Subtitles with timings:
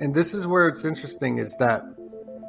[0.00, 1.82] And this is where it's interesting is that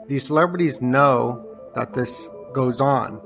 [0.07, 1.45] these celebrities know
[1.75, 3.21] that this goes on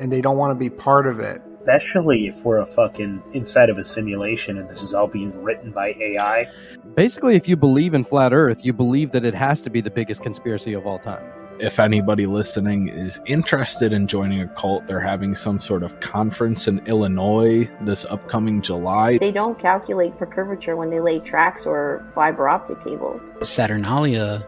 [0.00, 1.42] and they don't want to be part of it.
[1.60, 5.72] Especially if we're a fucking inside of a simulation and this is all being written
[5.72, 6.48] by AI.
[6.94, 9.90] Basically, if you believe in flat Earth, you believe that it has to be the
[9.90, 11.24] biggest conspiracy of all time.
[11.58, 16.68] If anybody listening is interested in joining a cult, they're having some sort of conference
[16.68, 19.16] in Illinois this upcoming July.
[19.16, 23.30] They don't calculate for curvature when they lay tracks or fiber optic cables.
[23.42, 24.46] Saturnalia,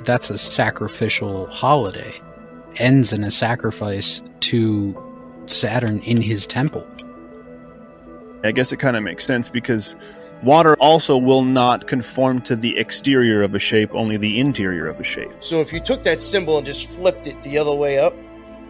[0.00, 2.12] that's a sacrificial holiday,
[2.76, 4.94] ends in a sacrifice to
[5.46, 6.86] Saturn in his temple.
[8.44, 9.96] I guess it kind of makes sense because
[10.42, 15.00] water also will not conform to the exterior of a shape, only the interior of
[15.00, 15.32] a shape.
[15.40, 18.14] So if you took that symbol and just flipped it the other way up,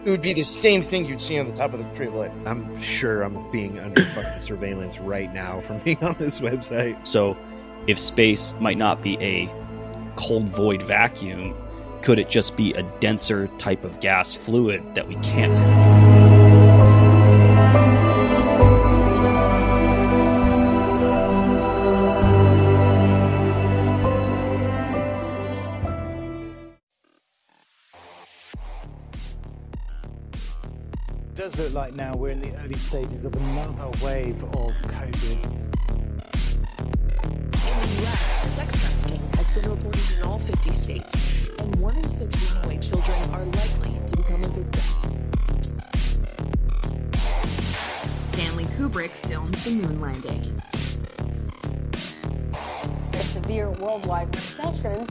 [0.05, 2.15] it would be the same thing you'd see on the top of the tree of
[2.15, 2.33] life.
[2.45, 7.07] I'm sure I'm being under fucking surveillance right now from being on this website.
[7.07, 7.37] So,
[7.87, 9.53] if space might not be a
[10.17, 11.55] cold void vacuum,
[12.03, 16.12] could it just be a denser type of gas fluid that we can't penetrate?
[31.53, 35.45] Does look like now we're in the early stages of another wave of COVID.
[37.45, 42.09] In the U.S., sex trafficking has been reported in all 50 states, and one in
[42.09, 44.83] six runaway children are likely to become a victim.
[48.33, 50.63] Stanley Kubrick filmed the moon landing.
[53.13, 55.07] A severe worldwide recession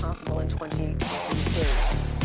[0.00, 2.19] possible in 2022.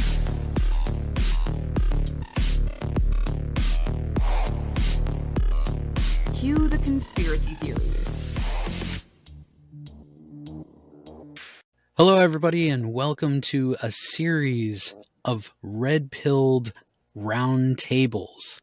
[6.34, 9.06] Cue the conspiracy theories.
[11.98, 16.74] Hello, everybody, and welcome to a series of red pilled
[17.16, 18.62] round tables.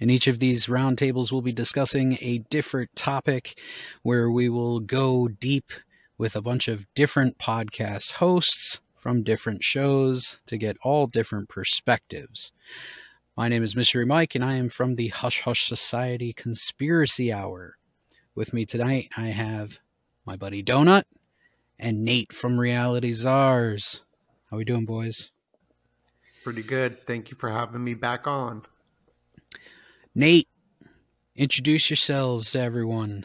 [0.00, 3.56] In each of these round tables, we'll be discussing a different topic
[4.02, 5.70] where we will go deep
[6.18, 12.52] with a bunch of different podcast hosts from different shows to get all different perspectives.
[13.34, 17.78] My name is Mystery Mike, and I am from the Hush Hush Society Conspiracy Hour.
[18.34, 19.78] With me tonight, I have
[20.26, 21.04] my buddy Doenut
[21.78, 24.02] and Nate from Reality Czars.
[24.50, 25.32] How we doing, boys?
[26.44, 27.06] Pretty good.
[27.06, 28.64] Thank you for having me back on.
[30.14, 30.48] Nate,
[31.34, 33.24] introduce yourselves to everyone.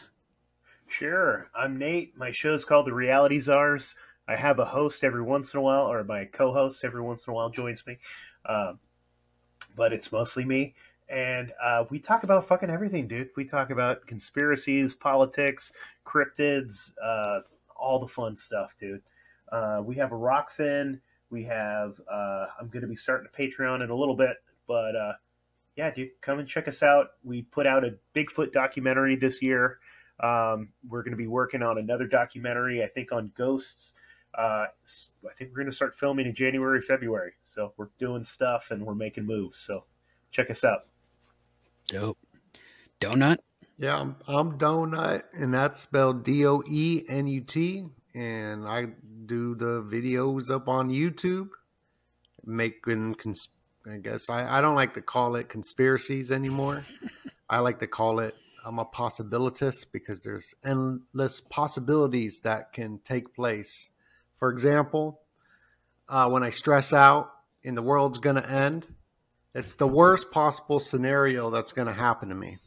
[0.86, 1.50] Sure.
[1.54, 2.16] I'm Nate.
[2.16, 3.94] My show's called The Reality Czars.
[4.26, 7.26] I have a host every once in a while, or my co host every once
[7.26, 7.98] in a while joins me.
[8.46, 8.78] Um,
[9.78, 10.74] but it's mostly me.
[11.08, 13.30] And uh, we talk about fucking everything, dude.
[13.36, 15.72] We talk about conspiracies, politics,
[16.04, 17.40] cryptids, uh,
[17.74, 19.00] all the fun stuff, dude.
[19.50, 21.00] Uh, we have a Rokfin.
[21.30, 24.96] We have, uh, I'm going to be starting a Patreon in a little bit, but
[24.96, 25.12] uh,
[25.76, 27.12] yeah, dude, come and check us out.
[27.22, 29.78] We put out a Bigfoot documentary this year.
[30.20, 33.94] Um, we're going to be working on another documentary, I think, on ghosts.
[34.36, 37.32] Uh, I think we're going to start filming in January, February.
[37.42, 39.58] So we're doing stuff and we're making moves.
[39.58, 39.84] So
[40.30, 40.86] check us out.
[41.88, 42.18] Dope.
[43.00, 43.38] Doenut?
[43.76, 47.84] Yeah, I'm, I'm Doenut, and that's spelled D O E N U T.
[48.14, 48.86] And I
[49.26, 51.50] do the videos up on YouTube,
[52.44, 53.48] making, cons-
[53.86, 56.84] I guess, I, I don't like to call it conspiracies anymore.
[57.50, 58.34] I like to call it
[58.68, 63.90] I'm a possibilitist because there's endless possibilities that can take place.
[64.38, 65.20] For example,
[66.08, 67.30] uh, when I stress out
[67.64, 68.86] and the world's going to end,
[69.54, 72.58] it's the worst possible scenario that's going to happen to me.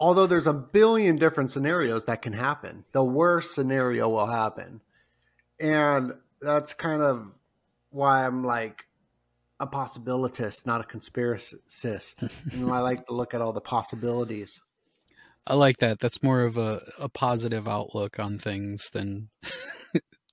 [0.00, 4.80] Although there's a billion different scenarios that can happen, the worst scenario will happen.
[5.58, 7.32] And that's kind of
[7.90, 8.84] why I'm like
[9.58, 12.32] a possibilitist, not a conspiracist.
[12.52, 14.60] you know, I like to look at all the possibilities.
[15.46, 15.98] I like that.
[15.98, 19.30] That's more of a, a positive outlook on things than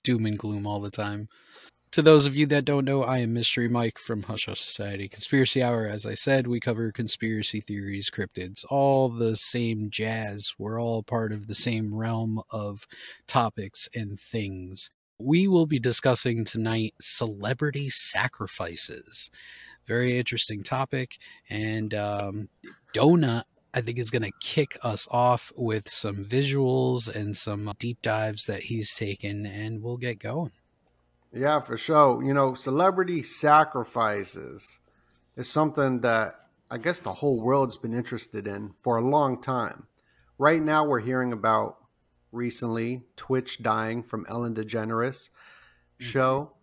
[0.06, 1.28] doom and gloom all the time.
[1.92, 5.08] To those of you that don't know, I am Mystery Mike from Hush Hush Society
[5.08, 5.88] Conspiracy Hour.
[5.88, 10.54] As I said, we cover conspiracy theories, cryptids, all the same jazz.
[10.60, 12.86] We're all part of the same realm of
[13.28, 14.90] topics and things.
[15.18, 19.32] We will be discussing tonight celebrity sacrifices.
[19.88, 21.18] Very interesting topic.
[21.50, 22.50] And um,
[22.94, 23.44] Doenut,
[23.76, 28.46] I think, is going to kick us off with some visuals and some deep dives
[28.46, 30.54] that he's taken, and we'll get going.
[31.34, 32.24] Yeah, for sure.
[32.24, 34.80] You know, celebrity sacrifices
[35.36, 36.36] is something that
[36.72, 39.88] I guess the whole world's been interested in for a long time.
[40.38, 41.76] Right now, we're hearing about
[42.32, 46.06] recently Twitch dying from Ellen DeGeneres mm-hmm.
[46.06, 46.54] show.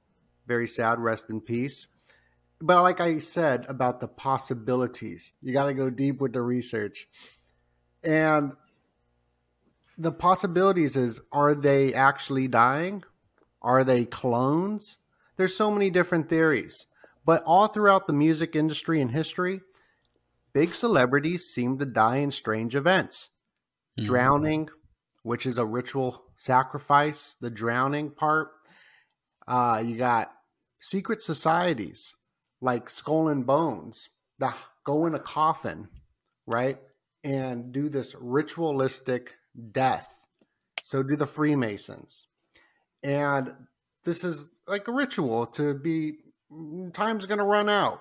[0.46, 1.86] Very sad, rest in peace.
[2.62, 7.08] But like I said about the possibilities, you got to go deep with the research.
[8.04, 8.52] And
[9.98, 13.02] the possibilities is are they actually dying?
[13.62, 14.98] Are they clones?
[15.36, 16.86] There's so many different theories.
[17.26, 19.62] But all throughout the music industry and history,
[20.52, 23.30] big celebrities seem to die in strange events.
[23.98, 24.04] Mhm.
[24.04, 24.68] Drowning,
[25.24, 28.52] which is a ritual sacrifice, the drowning part.
[29.48, 30.32] Uh, you got
[30.78, 32.14] secret societies
[32.62, 34.56] like Skull and Bones that
[34.86, 35.88] go in a coffin,
[36.46, 36.78] right?
[37.22, 39.34] And do this ritualistic
[39.72, 40.26] death.
[40.82, 42.26] So do the Freemasons.
[43.02, 43.52] And
[44.04, 46.14] this is like a ritual to be,
[46.50, 48.00] mm, time's going to run out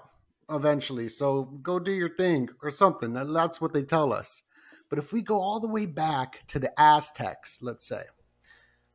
[0.50, 1.10] eventually.
[1.10, 3.14] So go do your thing or something.
[3.14, 4.44] That's what they tell us.
[4.90, 8.04] But if we go all the way back to the Aztecs, let's say,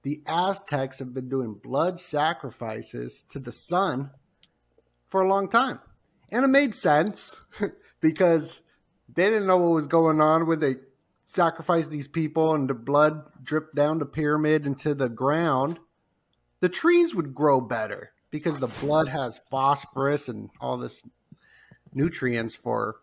[0.02, 4.10] the Aztecs have been doing blood sacrifices to the sun
[5.08, 5.80] for a long time.
[6.30, 7.44] And it made sense
[8.00, 8.62] because
[9.14, 10.76] they didn't know what was going on when they
[11.24, 15.78] sacrificed these people and the blood dripped down the pyramid into the ground.
[16.60, 21.02] The trees would grow better because the blood has phosphorus and all this
[21.92, 22.96] nutrients for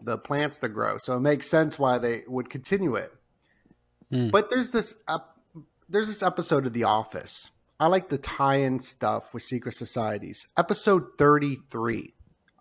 [0.00, 0.98] the plants to grow.
[0.98, 3.12] So it makes sense why they would continue it.
[4.10, 4.28] Hmm.
[4.30, 5.36] But there's this ep-
[5.88, 7.50] there's this episode of The Office.
[7.82, 10.46] I like the tie-in stuff with secret societies.
[10.56, 12.14] Episode 33.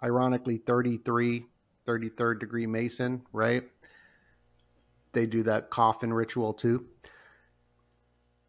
[0.03, 1.45] Ironically 33
[1.88, 3.63] 33rd degree Mason, right?
[5.13, 6.88] They do that coffin ritual too.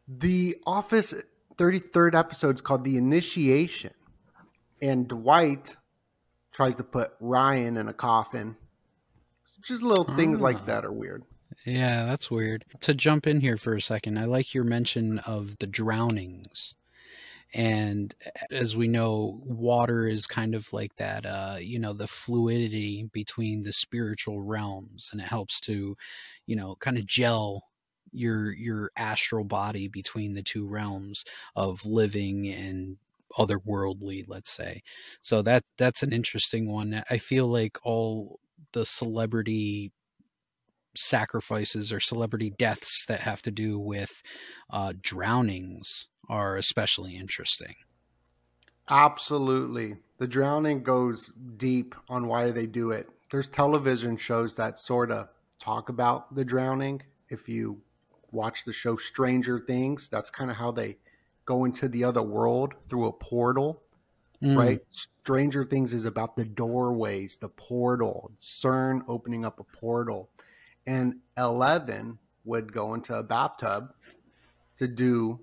[0.09, 1.13] The Office
[1.59, 3.93] 33rd episode is called The Initiation.
[4.81, 5.77] And Dwight
[6.53, 8.57] tries to put Ryan in a coffin.
[9.61, 10.45] Just little things Ah.
[10.45, 11.25] like that are weird.
[11.65, 12.65] Yeah, that's weird.
[12.81, 16.75] To jump in here for a second, I like your mention of the drownings.
[17.55, 18.15] And
[18.51, 23.63] as we know, water is kind of like that, uh, you know, the fluidity between
[23.65, 25.97] the spiritual realms, and it helps to,
[26.47, 27.65] you know, kind of gel
[28.13, 31.25] your your astral body between the two realms
[31.57, 32.99] of living and
[33.39, 34.83] otherworldly, let's say.
[35.23, 37.03] So that that's an interesting one.
[37.11, 38.41] I feel like all
[38.73, 39.93] the celebrity
[40.97, 44.11] sacrifices or celebrity deaths that have to do with
[44.71, 47.75] uh, drownings are especially interesting.
[48.89, 49.97] Absolutely.
[50.19, 53.09] The drowning goes deep on why they do it.
[53.31, 55.29] There's television shows that sort of
[55.59, 57.03] talk about the drowning.
[57.29, 57.81] If you
[58.31, 60.99] watch the show Stranger Things, that's kind of how they
[61.45, 63.83] go into the other world through a portal,
[64.43, 64.57] Mm.
[64.59, 64.81] right?
[64.91, 70.31] Stranger Things is about the doorways, the portal, CERN opening up a portal.
[70.87, 73.93] And Eleven would go into a bathtub
[74.77, 75.41] to do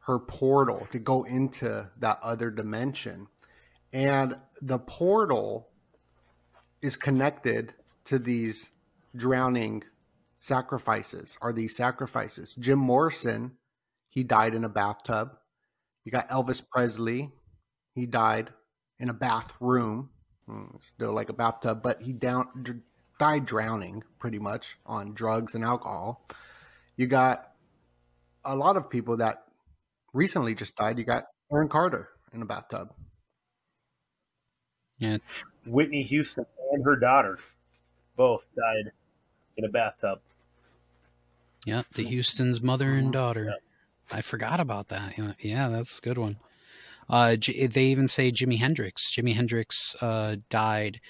[0.00, 3.26] her portal to go into that other dimension.
[3.92, 5.68] And the portal
[6.82, 7.72] is connected
[8.04, 8.70] to these
[9.16, 9.84] drowning
[10.38, 12.54] sacrifices, are these sacrifices.
[12.56, 13.52] Jim Morrison,
[14.08, 15.30] he died in a bathtub.
[16.04, 17.32] You got Elvis Presley,
[17.94, 18.50] he died
[18.98, 20.10] in a bathroom,
[20.46, 22.82] Hmm, still like a bathtub, but he down
[23.18, 26.26] dr- died drowning pretty much on drugs and alcohol.
[26.96, 27.52] You got
[28.44, 29.44] a lot of people that
[30.12, 30.98] recently just died.
[30.98, 32.92] You got Aaron Carter in a bathtub.
[34.98, 35.18] Yeah.
[35.66, 37.38] Whitney Houston and her daughter
[38.16, 38.92] both died
[39.56, 40.20] in a bathtub.
[41.66, 43.54] Yeah, the Houston's mother and daughter.
[44.12, 45.16] I forgot about that.
[45.16, 46.36] Yeah, Yeah, that's a good one.
[47.08, 49.10] Uh, they even say Jimi Hendrix.
[49.10, 51.00] Jimi Hendrix uh, died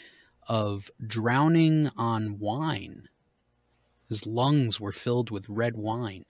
[0.48, 3.08] of drowning on wine.
[4.08, 6.24] His lungs were filled with red wine.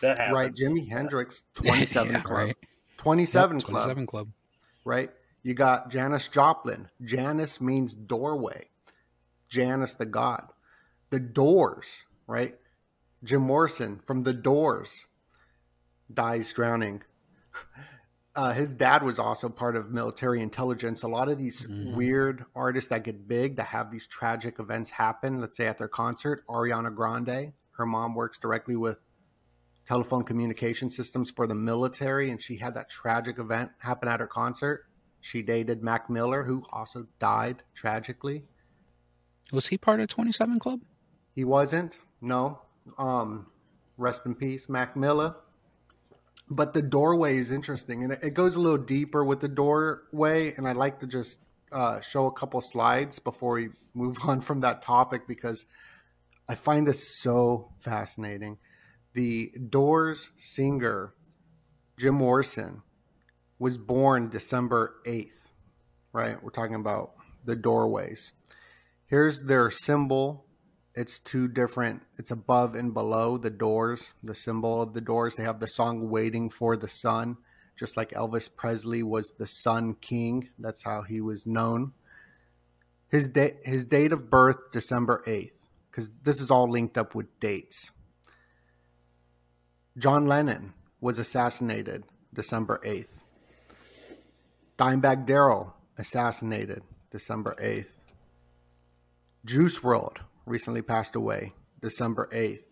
[0.00, 0.34] That happens.
[0.34, 2.36] Right, Jimi Hendrix, 27 Yeah, Club.
[2.38, 2.56] right.
[2.96, 3.82] 27 Yep, Club.
[3.82, 4.28] 27 Club.
[4.84, 5.10] Right?
[5.42, 6.88] You got Janis Joplin.
[7.02, 8.68] Janis means doorway.
[9.48, 10.46] Janus the god.
[11.10, 12.56] The Doors, right?
[13.22, 15.06] Jim Morrison from The Doors
[16.12, 17.02] dies drowning.
[18.36, 21.04] Uh, his dad was also part of military intelligence.
[21.04, 25.40] A lot of these weird artists that get big that have these tragic events happen,
[25.40, 28.98] let's say at their concert, Ariana Grande, her mom works directly with
[29.86, 34.26] telephone communication systems for the military, and she had that tragic event happen at her
[34.26, 34.86] concert.
[35.20, 38.44] She dated Mac Miller, who also died tragically.
[39.52, 40.80] Was he part of 27 Club?
[41.34, 41.98] He wasn't.
[42.20, 42.60] No.
[42.98, 43.46] Um,
[43.96, 45.36] rest in peace, Mac Miller.
[46.50, 50.54] But the doorway is interesting, and it- goes a little deeper with the doorway.
[50.54, 51.38] And I like to just
[51.72, 55.66] uh, show a couple slides before we move on from that topic because
[56.48, 58.58] I find this so fascinating.
[59.14, 61.14] The Doors singer
[61.96, 62.82] Jim Morrison
[63.58, 65.48] was born December 8th,
[66.12, 66.42] right?
[66.42, 67.12] We're talking about
[67.44, 68.32] the doorways.
[69.06, 70.43] Here's their symbol.
[70.96, 75.34] It's two different, it's above and below the doors, the symbol of the doors.
[75.34, 77.36] They have the song Waiting for the Sun,
[77.76, 80.50] just like Elvis Presley was the Sun King.
[80.56, 81.92] That's how he was known.
[83.08, 87.26] His, date his date of birth, December 8th, because this is all linked up with
[87.40, 87.90] dates.
[89.98, 93.18] John Lennon was assassinated December 8th.
[94.78, 97.90] Dimebag Darrell assassinated December 8th.
[99.44, 102.66] Juice WRLD recently passed away December 8th.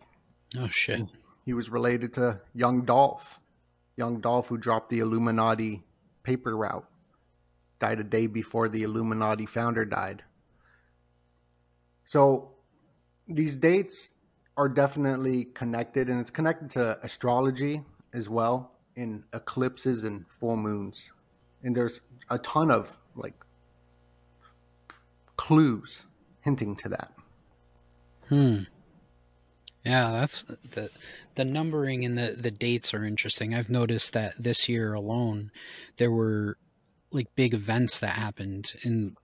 [0.57, 1.01] Oh shit.
[1.45, 3.39] He was related to Young Dolph.
[3.97, 5.83] Young Dolph who dropped the Illuminati
[6.23, 6.85] paper route.
[7.79, 10.23] Died a day before the Illuminati founder died.
[12.05, 12.51] So
[13.27, 14.11] these dates
[14.55, 17.81] are definitely connected and it's connected to astrology
[18.13, 21.11] as well in eclipses and full moons.
[21.63, 23.33] And there's a ton of like
[25.37, 26.05] clues
[26.41, 27.11] hinting to that.
[28.29, 28.63] Hmm.
[29.85, 30.89] Yeah, that's the
[31.35, 33.53] the numbering and the the dates are interesting.
[33.53, 35.51] I've noticed that this year alone
[35.97, 36.57] there were
[37.11, 39.15] like big events that happened in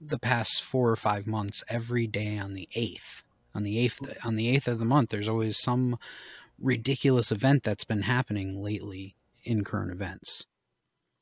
[0.00, 3.22] the past 4 or 5 months every day on the 8th.
[3.54, 5.96] On the 8th on the 8th of the month there's always some
[6.58, 10.46] ridiculous event that's been happening lately in current events.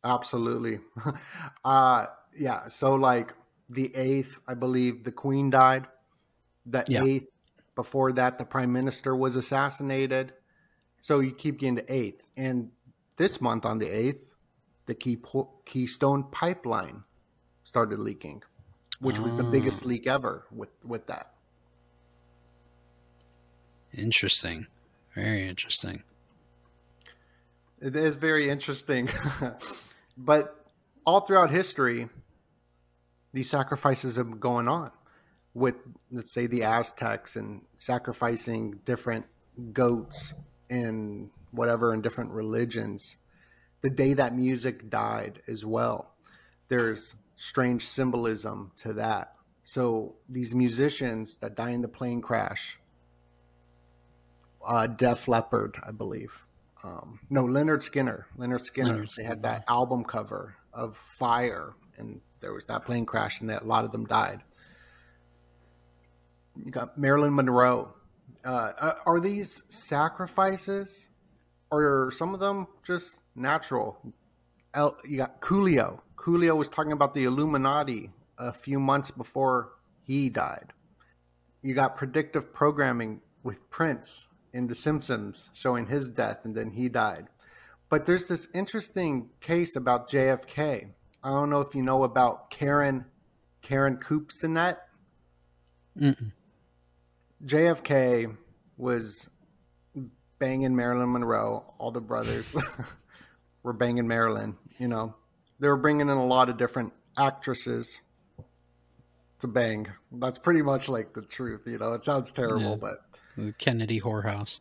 [0.04, 0.80] Absolutely.
[1.64, 3.34] uh yeah, so like
[3.68, 5.86] the 8th, I believe the queen died.
[6.66, 7.02] The Yeah.
[7.02, 7.28] 8th
[7.74, 10.34] before that the prime minister was assassinated.
[11.00, 12.20] So you keep getting to 8th.
[12.36, 12.70] And
[13.16, 14.36] this month on the 8th,
[14.86, 15.18] the Key
[15.64, 17.04] Keystone pipeline
[17.64, 18.42] started leaking,
[19.00, 19.88] which was the biggest Oh.
[19.88, 21.34] leak ever with with that.
[23.92, 24.66] Interesting.
[25.14, 26.02] Very interesting.
[27.80, 29.10] It is very interesting.
[30.16, 30.66] but
[31.04, 32.08] all throughout history,
[33.32, 34.90] these sacrifices have been going on
[35.54, 35.74] with,
[36.10, 39.26] let's say, the Aztecs and sacrificing different
[39.72, 40.34] goats
[40.70, 43.16] and whatever in different religions.
[43.82, 46.14] The day that music died as well,
[46.68, 49.34] there's strange symbolism to that.
[49.64, 52.78] So these musicians that die in the plane crash,
[54.66, 56.46] uh, Def Leppard, I believe.
[56.84, 58.24] Um, no, Lynyrd Skynyrd.
[58.38, 59.02] Lynyrd Skynyrd.
[59.02, 63.50] Lynyrd they had that album cover of Fire, and there was that plane crash, and
[63.50, 64.42] that a lot of them died.
[66.56, 67.94] You got Marilyn Monroe.
[68.44, 71.08] Uh, uh, are these sacrifices,
[71.70, 73.98] or are some of them just natural?
[74.74, 76.00] You got Coolio.
[76.16, 80.72] Coolio was talking about the Illuminati a few months before he died.
[81.62, 86.88] You got predictive programming with Prince in The Simpsons showing his death and then he
[86.88, 87.26] died.
[87.88, 90.88] But there's this interesting case about JFK.
[91.22, 93.04] I don't know if you know about Karen
[93.62, 94.76] Karyn Kupcinet.
[95.98, 96.32] Mm-mm.
[97.44, 98.36] JFK
[98.76, 99.28] was
[100.38, 101.64] banging Marilyn Monroe.
[101.78, 102.54] All the brothers
[103.62, 104.56] were banging Marilyn.
[104.78, 105.14] You know,
[105.60, 108.00] they were bringing in a lot of different actresses
[109.40, 109.88] to bang.
[110.12, 111.62] That's pretty much like the truth.
[111.66, 112.94] You know, it sounds terrible, Yeah.
[113.36, 114.60] but Kennedy whorehouse.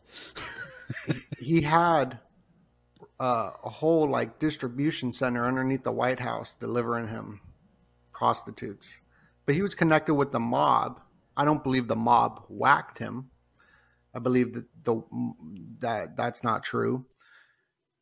[1.38, 2.18] he had
[3.20, 7.40] uh, a whole like distribution center underneath the White House delivering him
[8.12, 8.98] prostitutes.
[9.46, 11.00] But he was connected with the mob.
[11.36, 13.30] I don't believe the mob whacked him.
[14.14, 15.02] I believe that the
[15.80, 17.06] that that's not true.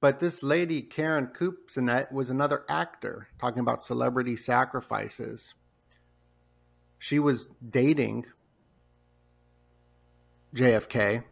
[0.00, 5.54] But this lady Karyn Kupcinet was another actor talking about celebrity sacrifices.
[6.98, 8.26] She was dating
[10.54, 11.22] JFK,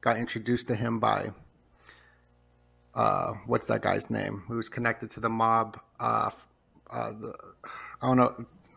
[0.00, 1.30] got introduced to him by
[2.94, 4.44] uh, what's that guy's name?
[4.48, 5.78] Who was connected to the mob?
[6.00, 6.30] Uh,
[6.90, 7.34] uh, the
[8.00, 8.32] I don't know.
[8.38, 8.70] It's-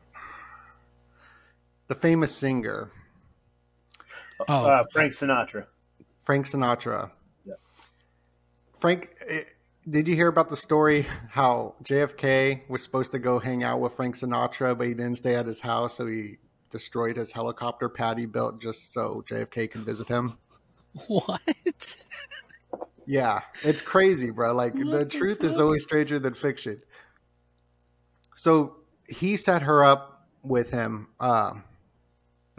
[1.89, 2.89] the famous singer
[4.47, 5.65] Oh, uh, Frank Sinatra.
[6.19, 7.11] Frank Sinatra.
[7.45, 7.55] Yeah.
[8.73, 9.41] Frank, eh,
[9.89, 13.93] did you hear about the story how JFK was supposed to go hang out with
[13.93, 16.37] Frank Sinatra, but he didn't stay at his house, so he
[16.69, 20.37] destroyed his helicopter pad he built just so JFK can visit him?
[21.07, 21.97] What?
[23.05, 24.53] Yeah, it's crazy, bro.
[24.53, 26.81] Like the the truth is always stranger than fiction.
[28.35, 28.77] So
[29.07, 31.09] he set her up with him.
[31.19, 31.53] Uh,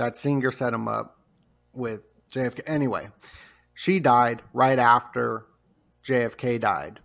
[0.00, 1.19] that singer set him up
[1.73, 2.00] with
[2.33, 2.62] JFK.
[2.66, 3.09] Anyway,
[3.75, 5.47] she died right after
[6.04, 7.00] JFK died.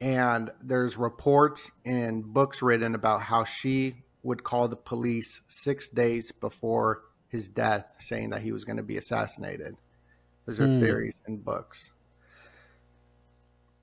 [0.00, 6.32] And there's reports and books written about how she would call the police six days
[6.32, 9.76] before his death, saying that he was going to be assassinated.
[10.46, 10.80] Those are Hmm.
[10.80, 11.92] theories and books.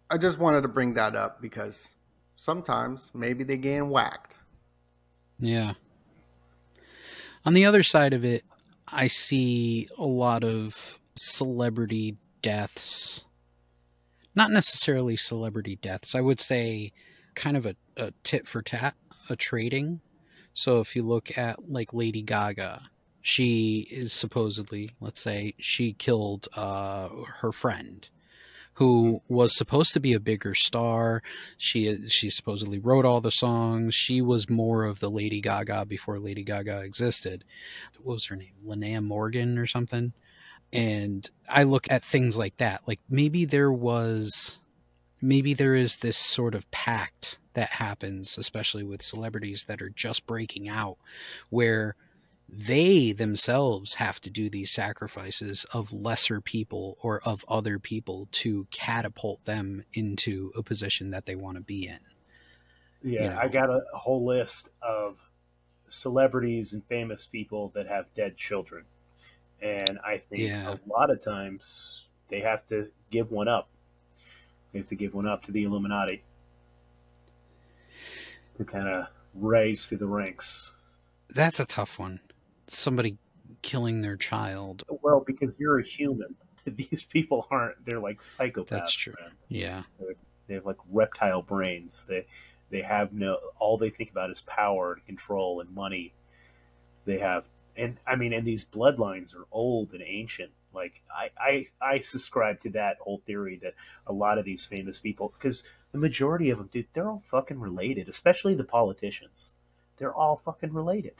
[0.10, 1.96] I just wanted to bring that up because
[2.36, 4.36] sometimes maybe they getting whacked.
[5.40, 5.74] Yeah.
[7.46, 8.44] On the other side of it,
[8.88, 13.26] I see a lot of celebrity deaths.
[14.36, 16.16] Not necessarily celebrity deaths.
[16.16, 16.92] I would say
[17.36, 18.96] kind of a, a tit for tat,
[19.30, 20.02] a trading.
[20.54, 22.90] So if you look at like Lady Gaga,
[23.22, 27.10] she is supposedly, let's say, she killed uh,
[27.42, 28.08] her friend
[28.82, 31.22] who was supposed to be a bigger star.
[31.56, 33.94] She she supposedly wrote all the songs.
[33.94, 37.44] She was more of the Lady Gaga before Lady Gaga existed.
[38.02, 38.54] What was her name?
[38.66, 40.14] Linnea Morgan or something.
[40.74, 42.82] And I look at things like that.
[42.88, 44.58] Like maybe there was
[45.22, 50.26] maybe there is this sort of pact that happens, especially with celebrities that are just
[50.26, 50.98] breaking out,
[51.52, 51.96] where
[52.54, 58.68] they themselves have to do these sacrifices of lesser people or of other people to
[58.72, 62.00] catapult them into a position that they want to be in.
[63.04, 63.40] Yeah, you know.
[63.42, 65.18] I got a, whole list of
[65.88, 68.84] celebrities and famous people that have dead children,
[69.62, 70.74] and I think Yeah.
[70.74, 73.70] a lot of times they have to give one up.
[74.74, 76.24] They have to give one up to the Illuminati
[78.58, 80.74] to kind of rise through the ranks.
[81.30, 82.20] That's a tough one.
[82.74, 83.18] Somebody
[83.62, 84.84] killing their child.
[85.02, 86.36] Well, because you're a human.
[86.66, 87.84] These people aren't.
[87.86, 88.68] They're like psychopaths.
[88.70, 89.14] That's true.
[89.22, 89.32] man.
[89.50, 89.84] Yeah.
[90.00, 90.16] They're-
[90.48, 92.06] They have like reptile brains.
[92.06, 92.26] They
[92.70, 93.40] they have no.
[93.60, 96.14] All they think about is power and control and money.
[97.06, 100.52] They have, and I mean, and these bloodlines are old and ancient.
[100.74, 103.74] Like I I I subscribe to that whole theory that
[104.08, 107.60] a lot of these famous people, because the majority of them, dude, they're all fucking
[107.60, 108.08] related.
[108.10, 109.54] Especially the politicians.
[109.98, 111.16] They're all fucking related.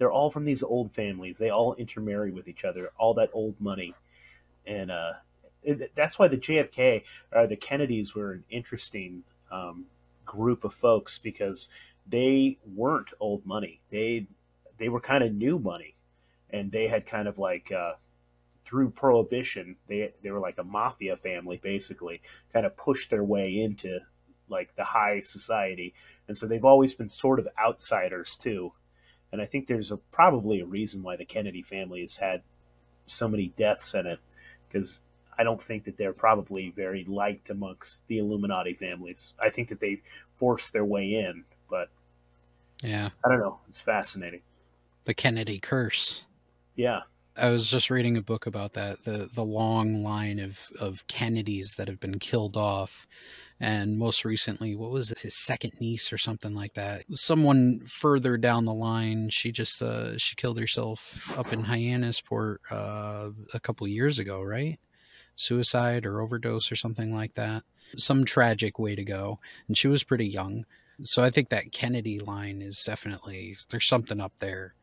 [0.00, 1.36] They're all from these old families.
[1.36, 2.90] They all intermarry with each other.
[2.96, 3.94] All that old money,
[4.66, 5.12] and uh,
[5.62, 9.84] it, that's why the JFK or the Kennedys were an interesting um,
[10.24, 11.68] group of folks because
[12.06, 13.82] they weren't old money.
[13.90, 14.26] They
[14.78, 15.96] they were kind of new money,
[16.48, 17.92] and they had kind of like uh,
[18.64, 22.22] through prohibition they they were like a mafia family basically,
[22.54, 23.98] kind of pushed their way into
[24.48, 25.92] like the high society,
[26.26, 28.72] and so they've always been sort of outsiders too.
[29.32, 32.42] And I think there's a probably a reason why the Kennedy family has had
[33.06, 34.18] so many deaths in it
[34.68, 35.00] because
[35.38, 39.34] I don't think that they're probably very liked amongst the Illuminati families.
[39.40, 40.02] I think that they
[40.36, 41.88] forced their way in, but
[42.82, 43.10] Yeah.
[43.24, 43.58] I don't know.
[43.68, 44.42] It's fascinating.
[45.04, 46.24] The Kennedy curse.
[46.76, 47.02] Yeah.
[47.36, 51.74] I was just reading a book about that, the the long line of, of Kennedys
[51.76, 53.06] that have been killed off.
[53.60, 57.04] And most recently, what was it, his second niece or something like that?
[57.12, 63.30] Someone further down the line, she just uh, she killed herself up in Hyannisport uh,
[63.52, 64.80] a couple years ago, right?
[65.34, 67.62] Suicide or overdose or something like that.
[67.96, 69.40] Some tragic way to go.
[69.68, 70.64] And she was pretty young.
[71.02, 74.74] So I think that Kennedy line is definitely there's something up there.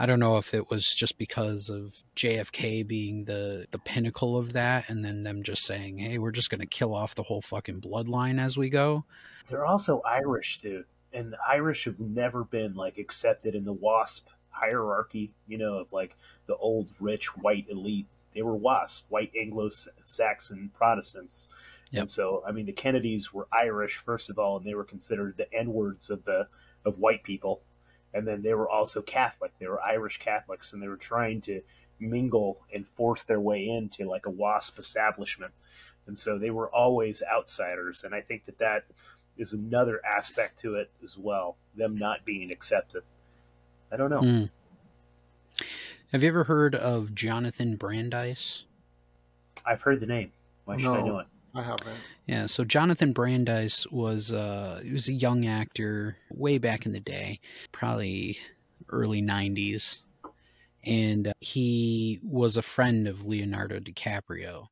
[0.00, 4.54] I don't know if it was just because of JFK being the the pinnacle of
[4.54, 7.42] that, and then them just saying, "Hey, we're just going to kill off the whole
[7.42, 9.04] fucking bloodline as we go."
[9.48, 10.86] They're also Irish, dude.
[11.12, 15.92] And the Irish have never been like accepted in the WASP hierarchy, you know, of
[15.92, 18.06] like the old rich white elite.
[18.32, 19.68] They were WASP, white Anglo
[20.04, 21.48] Saxon Protestants.
[21.90, 22.00] Yep.
[22.00, 25.36] And so, I mean, the Kennedys were Irish, first of all, and they were considered
[25.36, 26.48] the N words of the
[26.86, 27.60] of white people.
[28.14, 29.52] And then they were also Catholic.
[29.58, 31.62] They were Irish Catholics, and they were trying to
[32.00, 35.52] mingle and force their way into like a WASP establishment.
[36.06, 38.04] And so they were always outsiders.
[38.04, 38.84] And I think that that
[39.36, 43.02] is another aspect to it as well, them not being accepted.
[43.92, 44.20] I don't know.
[44.20, 45.64] Hmm.
[46.12, 48.64] Have you ever heard of Jonathan Brandis?
[49.64, 50.32] I've heard the name.
[50.64, 51.06] Why should I No.
[51.06, 51.26] know it?
[51.54, 51.96] I haven't.
[52.26, 57.00] Yeah, so Jonathan Brandis was uh he was a young actor way back in the
[57.00, 57.40] day,
[57.72, 58.38] probably
[58.88, 59.98] early 90s.
[60.84, 64.68] And uh, he was a friend of Leonardo DiCaprio.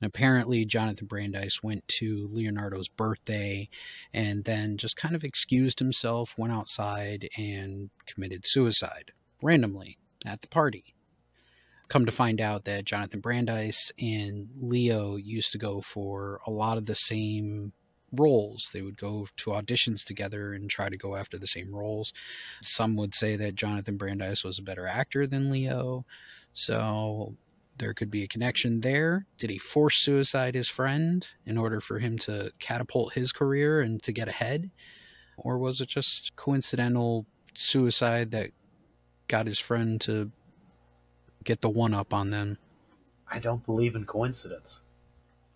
[0.00, 3.68] And apparently Jonathan Brandis went to Leonardo's birthday
[4.12, 10.48] and then just kind of excused himself, went outside and committed suicide randomly at the
[10.48, 10.93] party
[11.94, 16.76] come to find out that Jonathan Brandis and Leo used to go for a lot
[16.76, 17.72] of the same
[18.10, 18.68] roles.
[18.72, 22.12] They would go to auditions together and try to go after the same roles.
[22.64, 26.04] Some would say that Jonathan Brandis was a better actor than Leo.
[26.52, 27.36] So
[27.78, 29.26] there could be a connection there.
[29.38, 34.02] Did he force suicide his friend in order for him to catapult his career and
[34.02, 34.72] to get ahead?
[35.36, 38.50] Or was it just coincidental suicide that
[39.28, 40.32] got his friend to
[41.44, 42.58] get the one up on them.
[43.30, 44.82] I don't believe in coincidence.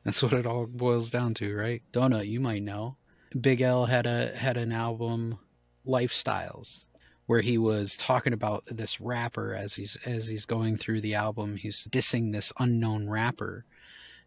[0.04, 1.82] That's what it all boils down to, right?
[1.92, 2.96] Doenut, you might know.
[3.38, 5.38] Big L had a had an album,
[5.86, 6.86] Lifestyles,
[7.26, 11.56] where he was talking about this rapper as he's as he's going through the album.
[11.56, 13.66] He's dissing this unknown rapper,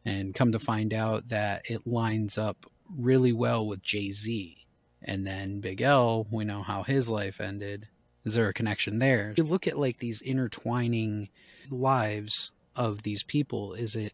[0.06, 4.58] and come to find out that it lines up really well with Jay Z.
[5.04, 7.88] And then Big L, we know how his life ended.
[8.24, 9.34] Is there a connection there?
[9.36, 11.30] You look at like these intertwining
[11.70, 13.74] lives of these people.
[13.74, 14.14] Is it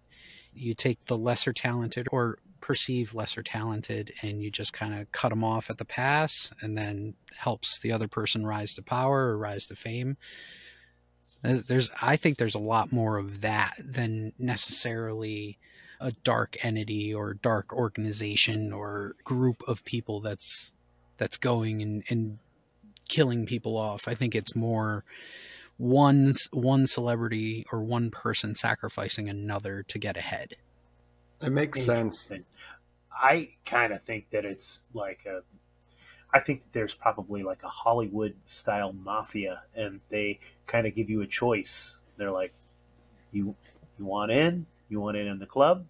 [0.53, 5.29] you take the lesser talented or perceive lesser talented and you just kind of cut
[5.29, 9.37] them off at the pass and then helps the other person rise to power or
[9.37, 10.17] rise to fame
[11.43, 15.57] there's, i think there's a lot more of that than necessarily
[16.01, 20.73] a dark entity or dark organization or group of people that's
[21.17, 22.39] that's going and, and
[23.07, 25.05] killing people off i think it's more
[25.77, 30.55] one one celebrity or one person sacrificing another to get ahead.
[31.41, 32.31] It makes sense.
[33.11, 35.41] I kind of think that it's like a.
[36.33, 41.09] I think that there's probably like a Hollywood style mafia, and they kind of give
[41.09, 41.97] you a choice.
[42.17, 42.53] They're like,
[43.31, 43.55] you
[43.97, 45.85] you want in, you want in in the club,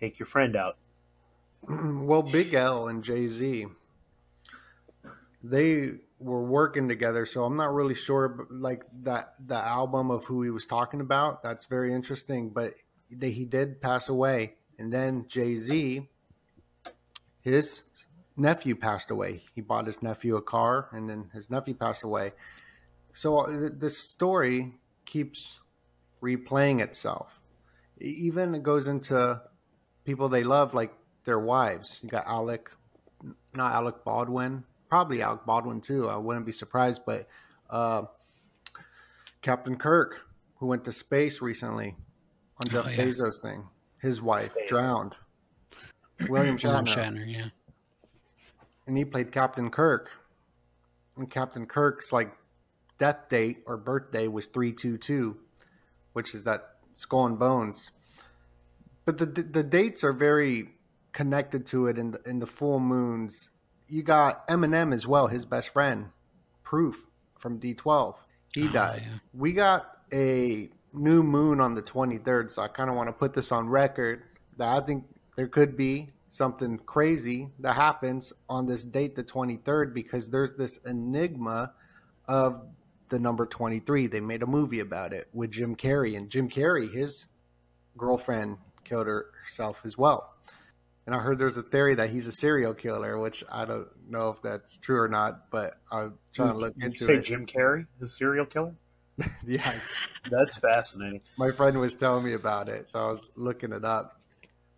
[0.00, 0.76] take your friend out.
[1.66, 3.66] Mm, well, Big L and Jay Z,
[5.42, 5.92] they
[6.22, 8.46] were working together, so I'm not really sure.
[8.50, 12.50] Like that, the album of who he was talking about, that's very interesting.
[12.50, 12.74] But
[13.10, 16.08] they, he did pass away, and then Jay Z,
[17.40, 17.82] his
[18.36, 19.42] nephew passed away.
[19.54, 22.32] He bought his nephew a car, and then his nephew passed away.
[23.12, 25.58] So uh, this story keeps
[26.22, 27.40] replaying itself.
[28.00, 29.42] Even it goes into
[30.04, 30.92] people they love, like
[31.24, 32.00] their wives.
[32.02, 32.70] You got Alec,
[33.54, 36.06] not Alec Baldwin, probably Alec Baldwin too.
[36.06, 37.00] I wouldn't be surprised.
[37.06, 37.26] But
[37.70, 38.02] uh,
[39.40, 40.20] Captain Kirk,
[40.56, 41.96] who went to space recently
[42.58, 42.96] on Jeff oh, yeah.
[42.98, 43.64] Bezos thing,
[44.02, 44.68] his wife space.
[44.68, 45.14] drowned.
[46.28, 46.86] William Shatner.
[46.86, 47.46] Shatner, yeah.
[48.86, 50.10] And he played Captain Kirk.
[51.16, 52.30] And Captain Kirk's like
[52.98, 55.38] death date or birthday was 322,
[56.12, 57.92] which is that skull and bones.
[59.06, 60.74] But the the dates are very
[61.12, 63.48] connected to it in the in the full moons
[63.92, 66.06] you got Eminem as well, his best friend,
[66.64, 68.16] Proof from D12.
[68.54, 69.02] He oh, died.
[69.04, 69.18] Yeah.
[69.34, 73.34] We got a new moon on the 23rd, so I kind of want to put
[73.34, 74.22] this on record
[74.56, 75.04] that I think
[75.36, 80.78] there could be something crazy that happens on this date, the 23rd, because there's this
[80.78, 81.74] enigma
[82.26, 82.62] of
[83.10, 84.06] the number 23.
[84.06, 87.26] They made a movie about it with Jim Carrey, and Jim Carrey, his
[87.98, 90.31] girlfriend, killed herself as well.
[91.06, 94.30] And I heard there's a theory that he's a serial killer, which I don't know
[94.30, 97.24] if that's true or not, but I'm trying to look Did into you say it.
[97.24, 98.74] Jim Carrey, the serial killer?
[99.46, 99.74] yeah,
[100.30, 101.20] that's fascinating.
[101.36, 104.20] My friend was telling me about it, so I was looking it up.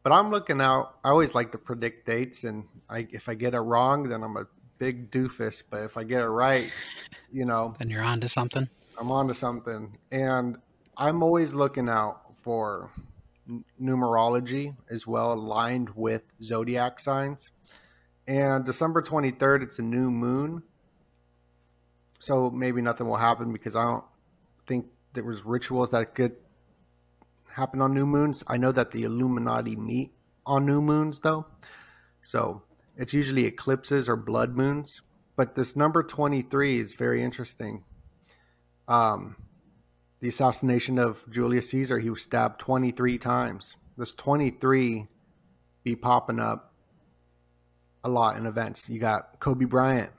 [0.03, 0.97] But I'm looking out.
[1.05, 4.37] I always like to predict dates, and I, if I get it wrong, then I'm
[4.37, 4.47] a
[4.79, 5.63] big doofus.
[5.69, 6.71] But if I get it right,
[7.33, 8.69] you know, then you're on to something.
[8.99, 10.59] I'm on to something, and
[10.97, 12.91] I'm always looking out for
[13.81, 17.51] numerology as well, aligned with zodiac signs.
[18.27, 20.63] And December 23rd, it's a new moon.
[22.19, 24.05] So maybe nothing will happen because I don't
[24.67, 26.37] think there was rituals that could
[27.49, 28.43] happen on new moons.
[28.47, 30.13] I know that the Illuminati meet
[30.47, 31.47] on new moons though.
[32.23, 32.63] So
[32.97, 35.03] it's usually eclipses or blood moons.
[35.37, 37.85] But this number 23 is very interesting.
[38.87, 39.37] Um,
[40.25, 43.77] the assassination of Julius Caesar, he was stabbed 23 times.
[43.99, 45.07] This 23
[45.83, 46.73] be popping up
[48.03, 48.89] a lot in events.
[48.89, 50.13] You got Kobe Bryant,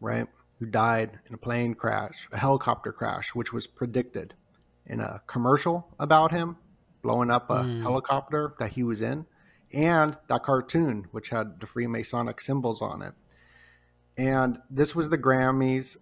[0.00, 0.28] right,
[0.60, 4.34] who died in a plane crash, a helicopter crash, which was predicted
[4.86, 6.56] in a commercial about him
[7.02, 7.82] blowing up a mm.
[7.82, 9.26] helicopter that he was in,
[9.72, 13.14] and that cartoon, which had the Freemasonic symbols on it.
[14.16, 15.96] And this was the Grammys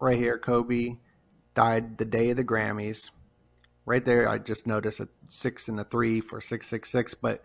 [0.00, 0.96] right here, Kobe
[1.54, 3.10] died the day of the Grammys.
[3.84, 7.42] Right there, I just noticed a six and a three for 666, but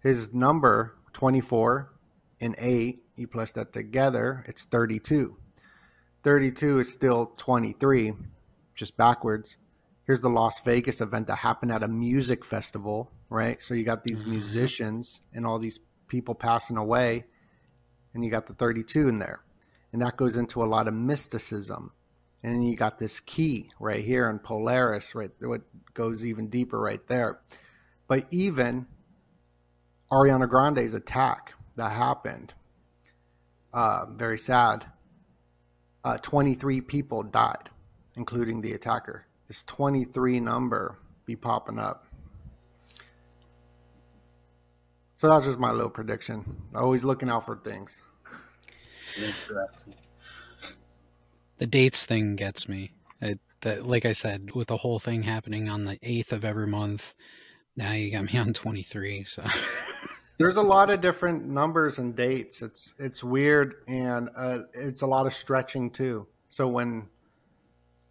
[0.00, 1.92] his number 24
[2.40, 5.36] and 8, you plus that together, it's 32.
[6.22, 8.14] 32 is still 23,
[8.74, 9.56] just backwards.
[10.04, 13.62] Here's the Las Vegas event that happened at a music festival, right?
[13.62, 14.32] So you got these mm-hmm.
[14.32, 17.24] musicians and all these people passing away,
[18.14, 19.42] and you got the 32 in there.
[19.92, 21.92] And that goes into a lot of mysticism
[22.42, 25.30] and then you got this key right here in Polaris, right?
[25.40, 25.62] What
[25.94, 27.40] goes even deeper right there.
[28.08, 28.86] But even
[30.12, 32.54] Ariana Grande's attack that happened,
[33.72, 34.86] uh, very sad.
[36.04, 37.70] uh, 23 people died,
[38.16, 39.26] including the attacker.
[39.48, 42.06] This 23 number be popping up.
[45.14, 46.44] So that's just my little prediction.
[46.74, 48.00] Always looking out for things.
[49.16, 49.94] Interesting.
[51.62, 52.90] The dates thing gets me.
[53.20, 56.66] It, that, like I said, with the whole thing happening on the eighth of every
[56.66, 57.14] month,
[57.76, 59.22] now you got me on twenty three.
[59.22, 59.44] So
[60.38, 62.62] There's a lot of different numbers and dates.
[62.62, 66.26] It's it's weird and uh, it's a lot of stretching too.
[66.48, 67.06] So when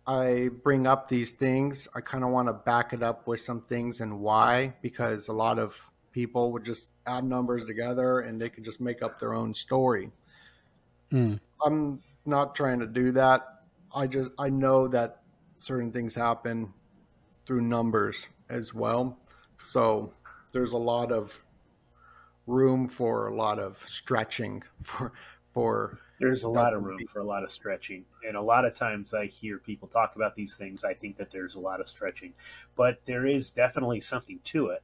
[0.08, 3.60] I bring up these things, I kind of want to back it up with some
[3.60, 8.48] things and why because a lot of people would just add numbers together and they
[8.48, 10.10] could just make up their own story.
[11.12, 11.42] Mm.
[11.62, 13.48] I'm not trying to do that.
[13.94, 15.22] I just I know that
[15.58, 16.74] certain things happen
[17.46, 19.20] through numbers as well.
[19.58, 20.14] So
[20.52, 21.42] there's a lot of
[22.48, 25.14] room for a lot of stretching for
[25.46, 28.06] for There's a lot of room for a lot of stretching.
[28.26, 30.84] And a lot of times I hear people talk about these things.
[30.84, 32.34] I think that there's a lot of stretching,
[32.76, 34.84] but there is definitely something to it.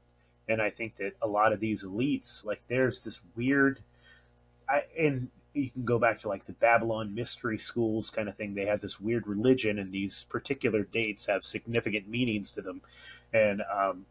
[0.50, 3.82] And I think that a lot of these elites, like there's this weird,
[4.68, 8.54] I, and you can go back to like the Babylon mystery schools kind of thing.
[8.54, 12.82] They have this weird religion, and these particular dates have significant meanings to them.
[13.34, 14.06] And um,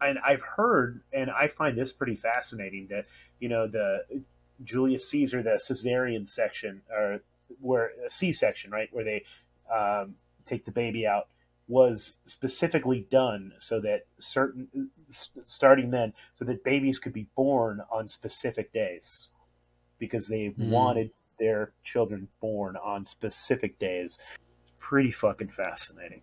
[0.00, 3.06] and I've heard, and I find this pretty fascinating that
[3.38, 4.22] you know the
[4.64, 7.20] Julius Caesar, the cesarean section, or
[7.60, 9.24] where a C section, right, where they
[9.72, 11.28] um, take the baby out,
[11.68, 14.90] was specifically done so that certain
[15.46, 19.28] starting then, so that babies could be born on specific days
[20.00, 20.70] because they Mm.
[20.70, 24.18] wanted their children born on specific days.
[24.62, 26.22] It's pretty fucking fascinating.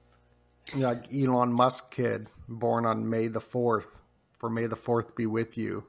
[0.76, 4.02] like Elon Musk kid born on May the 4th.
[4.38, 5.86] For May the 4th be with you.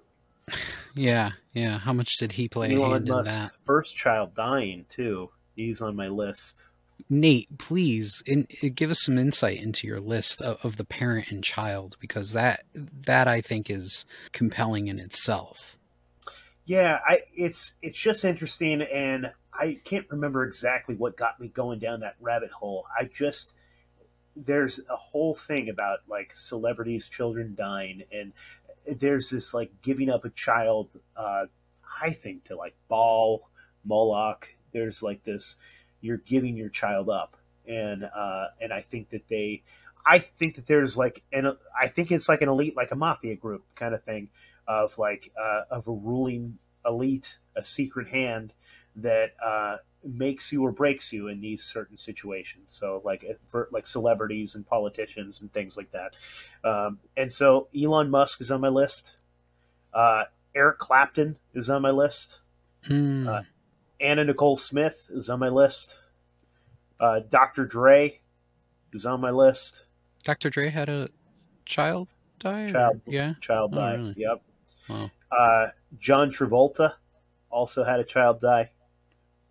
[0.94, 1.78] yeah, yeah.
[1.80, 3.52] How much did he play a Elon hand in Musk's that?
[3.66, 5.30] first child dying too.
[5.56, 6.68] He's on my list.
[7.10, 11.42] Nate, please in, give us some insight into your list of, of the parent and
[11.44, 15.77] child because that that I think is compelling in itself.
[16.68, 21.78] Yeah, I it's it's just interesting, and I can't remember exactly what got me going
[21.78, 22.84] down that rabbit hole.
[22.94, 23.54] I just
[24.36, 28.34] there's a whole thing about like celebrities, children dying, and
[28.86, 30.90] there's this like giving up a child.
[31.16, 31.46] Uh,
[32.02, 33.48] I think to like Baal,
[33.86, 34.46] Moloch.
[34.70, 35.56] There's like this,
[36.02, 39.62] you're giving your child up, and uh, and I think that they,
[40.04, 41.46] I think that there's like, and
[41.80, 44.28] I think it's like an elite, like a mafia group kind of thing
[44.68, 48.52] of like uh, of a ruling elite, a secret hand
[48.96, 52.70] that uh, makes you or breaks you in these certain situations.
[52.70, 56.12] So like for like celebrities and politicians and things like that.
[56.68, 59.16] Um, and so Elon Musk is on my list.
[59.92, 62.40] Uh, Eric Clapton is on my list.
[62.84, 63.28] Hmm.
[63.28, 63.42] Uh,
[64.00, 65.98] Anna Nicole Smith is on my list.
[67.00, 67.64] Uh, Dr.
[67.64, 68.20] Dre
[68.92, 69.86] is on my list.
[70.24, 70.50] Dr.
[70.50, 71.08] Dre had a
[71.64, 72.70] child die.
[72.70, 73.94] Child, yeah, child Oh, die.
[73.94, 74.14] really?
[74.16, 74.42] Yep.
[74.88, 75.10] Wow.
[75.30, 76.94] Uh, John Travolta
[77.50, 78.70] also had a child die.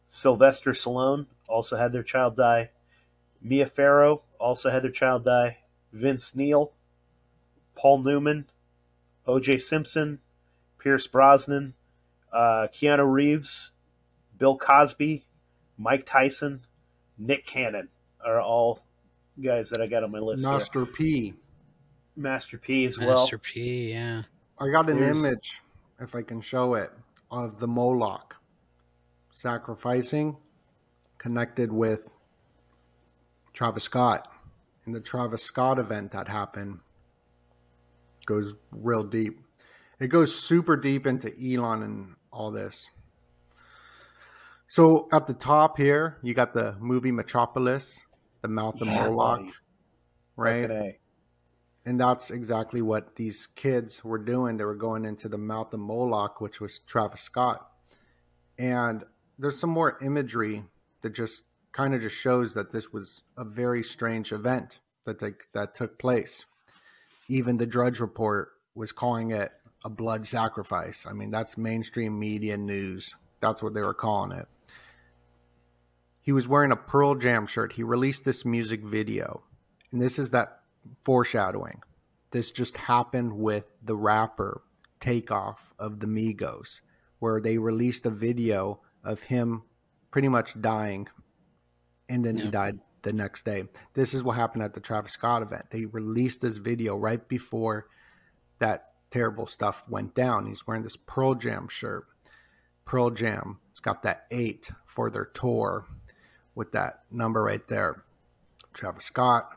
[0.10, 2.70] Sylvester Stallone also had their child die.
[3.42, 5.58] Mia Farrow also had their child die.
[5.94, 6.74] Vince Neil,
[7.76, 8.46] Paul Newman,
[9.26, 9.58] O.J.
[9.60, 10.20] Simpson,
[10.80, 11.74] Pierce Brosnan,
[12.32, 13.72] uh, Keanu Reeves,
[14.38, 15.26] Bill Cosby,
[15.78, 16.66] Mike Tyson,
[17.18, 17.90] Nick Cannon
[18.24, 18.82] are all
[19.42, 20.44] guys that I got on my list.
[20.44, 20.52] here.
[20.52, 21.34] Master P.
[22.16, 23.16] Master P as well.
[23.16, 23.92] Master P.
[23.92, 24.24] Yeah.
[24.60, 25.62] I got an There's- image,
[26.00, 26.92] if I can show it,
[27.30, 28.38] of the Moloch
[29.32, 30.38] sacrificing
[31.18, 32.14] connected with
[33.54, 34.32] Travis Scott.
[34.86, 36.80] And the Travis Scott event that happened
[38.26, 39.40] goes real deep.
[40.00, 42.90] It goes super deep into Elon and all this.
[44.68, 48.00] So at the top here, you got the movie Metropolis,
[48.42, 49.54] the mouth of Yeah, Moloch, buddy.
[50.36, 51.00] right?
[51.88, 54.58] And that's exactly what these kids were doing.
[54.58, 57.66] They were going into the mouth of Moloch, which was Travis Scott.
[58.60, 59.06] And
[59.40, 60.66] there's some more imagery
[61.02, 65.50] that just kind of just shows that this was a very strange event that take,
[65.54, 66.44] that took place.
[67.30, 69.52] Even the Drudge Report was calling it
[69.86, 71.06] a blood sacrifice.
[71.10, 73.16] I mean, that's mainstream media news.
[73.40, 74.50] That's what they were calling it.
[76.20, 77.72] He was wearing a Pearl Jam shirt.
[77.74, 79.44] He released this music video.
[79.94, 80.64] And this is that
[81.04, 81.82] foreshadowing.
[82.32, 84.62] This just happened with the rapper
[85.00, 86.82] Takeoff of the Migos,
[87.20, 89.64] where they released a video of him
[90.12, 91.08] pretty much dying,
[92.10, 93.64] and then he died the next day.
[93.94, 95.68] This is what happened at the Travis Scott event.
[95.72, 97.88] They released this video right before
[98.60, 100.46] that terrible stuff went down.
[100.48, 102.06] He's wearing this Pearl Jam shirt.
[102.86, 103.60] Pearl Jam.
[103.72, 105.86] It's got that eight for their tour
[106.56, 108.04] with that number right there.
[108.74, 109.57] Travis Scott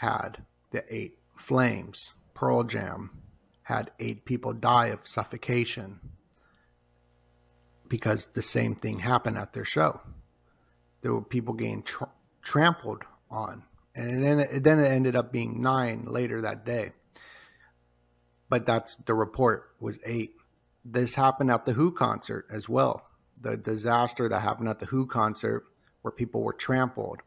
[0.00, 2.14] had the eight flames.
[2.32, 3.10] Pearl Jam
[3.64, 6.00] had eight people die of suffocation
[7.86, 10.00] because the same thing happened at their show.
[11.02, 12.04] There were people getting tr-
[12.40, 16.92] trampled on, and then it, then it ended up being nine later that day.
[18.48, 20.32] But that's the report was eight.
[20.82, 23.06] This happened at the Who concert as well.
[23.38, 25.66] The disaster that happened at the Who concert,
[26.00, 27.20] where people were trampled,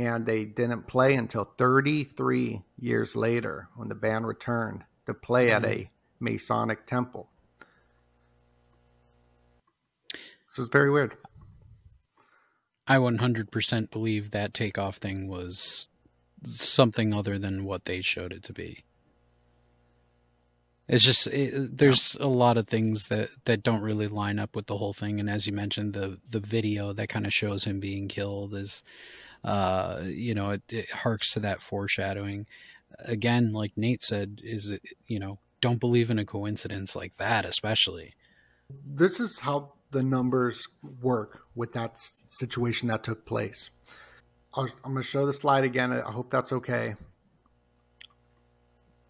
[0.00, 5.62] and they didn't play until 33 years later when the band returned to play at
[5.62, 5.82] mm-hmm.
[5.82, 7.28] a Masonic temple.
[10.48, 11.16] So it's very weird.
[12.86, 15.86] I 100% believe that takeoff thing was
[16.44, 18.84] something other than what they showed it to be.
[20.88, 24.66] It's just it, there's a lot of things that that don't really line up with
[24.66, 27.78] the whole thing, and as you mentioned, the the video that kind of shows him
[27.78, 28.82] being killed is,
[29.44, 32.46] uh, you know, it, it harks to that foreshadowing.
[33.00, 37.44] Again, like Nate said, is it you know don't believe in a coincidence like that,
[37.44, 38.14] especially.
[38.86, 40.68] This is how the numbers
[41.02, 41.98] work with that
[42.28, 43.70] situation that took place.
[44.54, 45.92] I'll, I'm going to show the slide again.
[45.92, 46.94] I hope that's okay.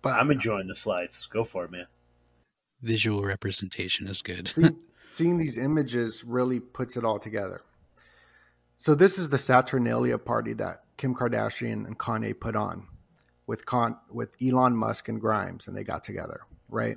[0.02, 1.26] But I'm enjoying the slides.
[1.26, 1.86] Go for it, man.
[2.82, 4.48] Visual representation is good.
[4.48, 4.76] See-
[5.08, 7.62] seeing these images really puts it all together.
[8.80, 12.86] So this is the Saturnalia party that Kim Kardashian and Kanye put on
[13.46, 16.40] with Con with Elon Musk and Grimes, and they got together,
[16.70, 16.96] right?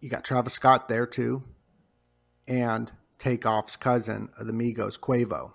[0.00, 1.44] You got Travis Scott there too,
[2.46, 5.52] and Takeoff's cousin of the Migos, Quavo.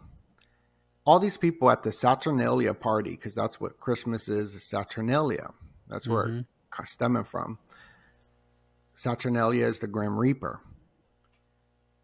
[1.05, 5.51] All these people at the Saturnalia party, because that's what Christmas is, is Saturnalia.
[5.87, 6.45] That's where Mhm.
[6.79, 7.59] it's stemming from.
[8.95, 10.61] Saturnalia is the Grim Reaper.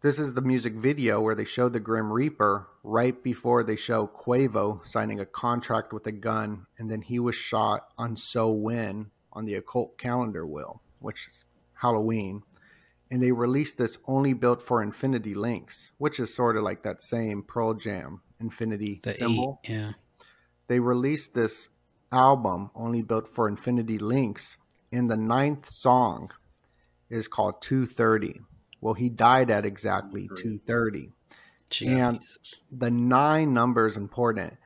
[0.00, 4.06] This is the music video where they show the Grim Reaper right before they show
[4.06, 9.44] Quavo signing a contract with a gun, and then he was shot on Samhain on
[9.44, 11.44] the occult calendar wheel, which is
[11.80, 12.44] Halloween.
[13.10, 17.02] And they released this only built for Infinity Links, which is sort of like that
[17.02, 19.92] same Pearl Jam Infinity The symbol eight, yeah.
[20.68, 21.70] they released this
[22.12, 24.58] album only built for Infinity Links,
[24.92, 26.30] and the ninth song
[27.10, 28.42] is called 230.
[28.80, 31.10] Well, he died at exactly 230.
[31.86, 32.20] And
[32.70, 34.56] the nine number is important.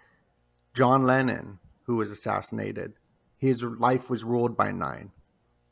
[0.75, 2.95] John Lennon, who was assassinated,
[3.37, 5.11] his life was ruled by nine.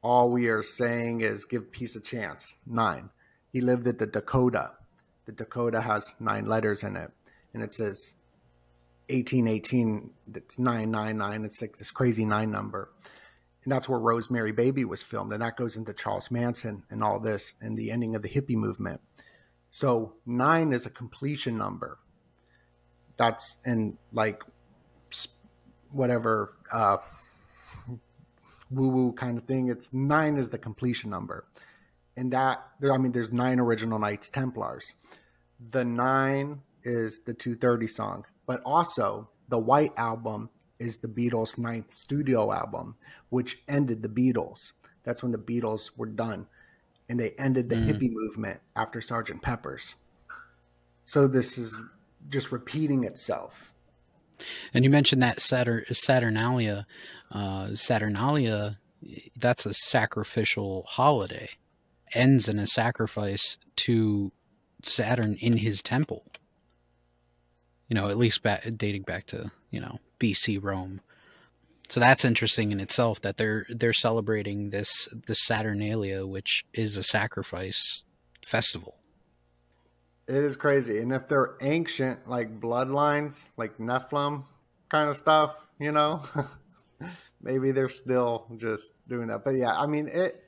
[0.03, 2.55] All we are saying is give peace a chance.
[2.67, 3.11] Nine.
[3.53, 4.73] He lived at the Dakota.
[5.27, 7.13] The Dakota has nine letters in it,
[7.53, 8.15] and it says
[9.11, 12.91] 1818 it's 999 it's like this crazy nine number
[13.65, 17.21] and that's where rosemary baby was filmed and that goes into charles manson and all
[17.21, 19.01] this and the ending of the hippie movement.
[19.71, 21.99] So nine is a completion number.
[23.17, 24.43] That's in like
[25.93, 26.99] whatever uh
[28.71, 29.69] woo woo kind of thing.
[29.69, 31.47] It's nine is the completion number.
[32.17, 34.95] And that there i mean there's nine original knights templars.
[35.71, 41.93] The nine is the 230 song but also the white album is the beatles ninth
[41.93, 42.97] studio album
[43.29, 44.73] which ended the beatles
[45.05, 46.47] that's when the beatles were done
[47.09, 47.87] and they ended the Mm.
[47.89, 49.95] hippie movement after sergeant peppers
[51.05, 51.81] so this is
[52.29, 53.73] just repeating itself
[54.73, 56.87] And you mentioned that Saturn Saturnalia,
[57.31, 58.79] uh, Saturnalia,
[59.37, 61.51] that's a sacrificial holiday,
[62.15, 64.33] ends in a sacrifice to
[64.83, 66.25] Saturn in his temple.
[67.89, 71.01] You know, at least back, dating back to you know BC Rome.
[71.89, 77.03] So that's interesting in itself that they're they're celebrating this the Saturnalia, which is a
[77.03, 78.05] sacrifice
[78.47, 78.95] festival.
[80.29, 80.99] It is crazy.
[80.99, 84.45] And if they're ancient, like bloodlines, like Nephilim
[84.89, 86.23] kind of stuff, you know,
[87.43, 89.43] maybe they're still just doing that.
[89.45, 90.45] But yeah, I mean, it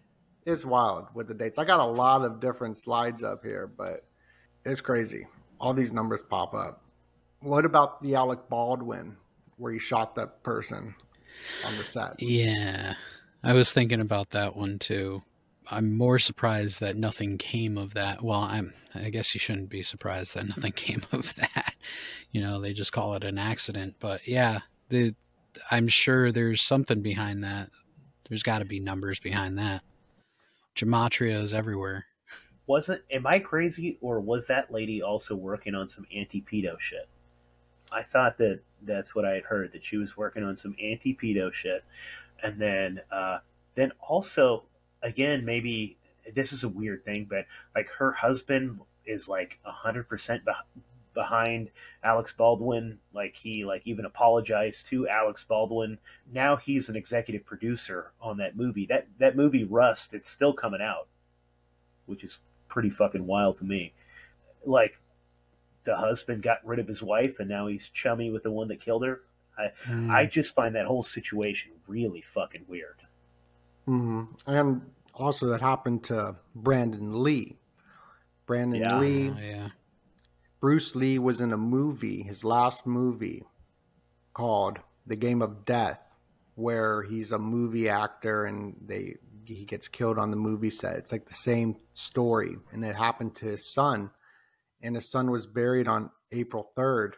[0.46, 1.58] it's wild with the dates.
[1.58, 4.06] I got a lot of different slides up here, but
[4.64, 5.26] it's crazy.
[5.60, 6.84] All these numbers pop up.
[7.40, 9.16] What about the Alec Baldwin
[9.62, 10.94] where he shot that person
[11.64, 12.20] on the set?
[12.20, 12.94] Yeah,
[13.44, 15.22] I was thinking about that one too.
[15.70, 18.22] I'm more surprised that nothing came of that.
[18.22, 18.74] Well, I'm.
[18.94, 21.74] I guess you shouldn't be surprised that nothing came of that.
[22.32, 23.94] You know, they just call it an accident.
[24.00, 25.14] But yeah, the
[25.70, 27.70] I'm sure there's something behind that.
[28.28, 29.82] There's got to be numbers behind that.
[30.74, 32.06] Gematria is everywhere.
[32.66, 37.08] Wasn't am I crazy or was that lady also working on some anti-pedo shit?
[37.92, 41.52] I thought that that's what I had heard that she was working on some anti-pedo
[41.52, 41.84] shit,
[42.42, 43.38] and then uh,
[43.74, 44.64] then also
[45.02, 45.96] again maybe
[46.34, 50.42] this is a weird thing, but like her husband is like hundred percent
[51.14, 51.70] behind
[52.02, 52.98] Alex Baldwin.
[53.12, 55.98] Like he like even apologized to Alex Baldwin.
[56.32, 58.86] Now he's an executive producer on that movie.
[58.86, 61.08] That that movie Rust, it's still coming out,
[62.06, 62.38] which is
[62.68, 63.92] pretty fucking wild to me.
[64.64, 64.98] Like
[65.84, 68.80] the husband got rid of his wife and now he's chummy with the one that
[68.80, 69.22] killed her.
[69.58, 70.10] I Mm.
[70.10, 72.96] I just find that whole situation really fucking weird.
[73.84, 74.82] hmm And
[75.14, 77.58] also, that happened to Brandon Lee.
[78.46, 78.98] Brandon Yeah.
[78.98, 79.30] Lee.
[79.30, 79.68] Oh, yeah.
[80.60, 83.42] Bruce Lee was in a movie, his last movie,
[84.32, 86.16] called The Game of Death,
[86.54, 90.96] where he's a movie actor and they he gets killed on the movie set.
[90.96, 94.10] It's like the same story, and it happened to his son,
[94.82, 97.16] and his son was buried on April third.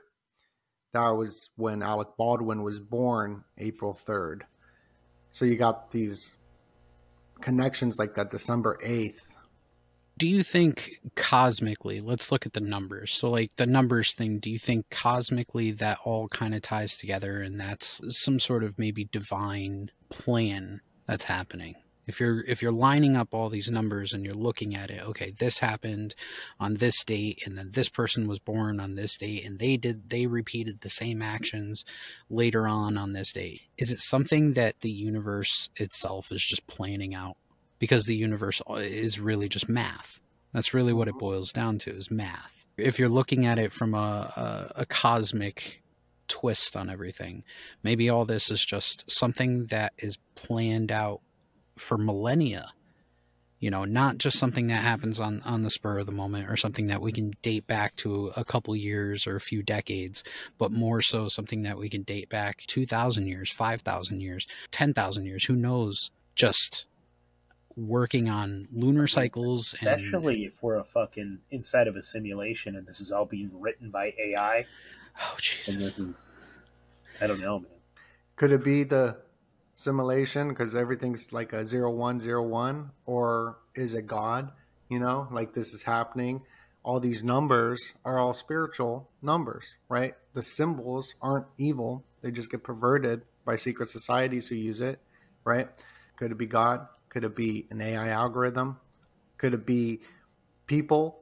[0.93, 4.45] That was when Alec Baldwin was born, April third.
[5.31, 6.37] So you got these
[7.41, 9.37] connections like that, December eighth.
[10.17, 13.11] Do you think cosmically, let's look at the numbers.
[13.11, 17.43] So, like the numbers thing, do you think cosmically that all kind of ties together
[17.43, 21.75] and that's some sort of maybe divine plan that's happening?
[22.07, 25.33] If you're if you're lining up all these numbers and you're looking at it, okay,
[25.39, 26.15] this happened
[26.61, 30.11] on this date and then this person was born on this date and they did
[30.11, 31.85] they repeated the same actions
[32.29, 33.63] later on on this date.
[33.79, 37.37] Is it something that the universe itself is just planning out?
[37.85, 40.19] because the universe uh, is really just math.
[40.55, 41.19] That's really what it mm-hmm.
[41.19, 42.65] boils down to is math.
[42.79, 45.83] If you're looking at it from a, a, a cosmic
[46.27, 47.45] twist on everything,
[47.83, 51.21] maybe all this is just something that is planned out
[51.77, 52.73] for millennia.
[53.61, 56.57] You know, not just something that happens on, on the spur of the moment or
[56.57, 60.23] something that we can date back to a couple years or a few decades,
[60.59, 65.45] but more so something that we can date back 2,000 years, 5,000 years, 10,000 years.
[65.45, 66.11] Who knows?
[66.35, 66.87] Just
[67.77, 72.87] working on lunar cycles and Especially if we're a fucking inside of a simulation and
[72.87, 74.67] this is all being written by AI.
[75.21, 75.99] Oh Jesus!
[77.21, 77.69] I don't know, man.
[78.37, 79.17] Could it be the
[79.85, 84.51] simulation because everything's like a zero one zero one, or is it God?
[84.89, 86.43] You know, like this is happening.
[86.83, 90.15] All these numbers are all spiritual numbers, right?
[90.33, 95.01] The symbols aren't evil; they just get perverted by secret societies who use it,
[95.45, 95.69] right?
[96.17, 96.89] Could it be God?
[97.11, 98.79] Could it be an AI algorithm?
[99.37, 100.01] Could it be
[100.67, 101.21] people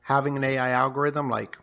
[0.00, 1.28] having an AI algorithm?
[1.28, 1.56] Like,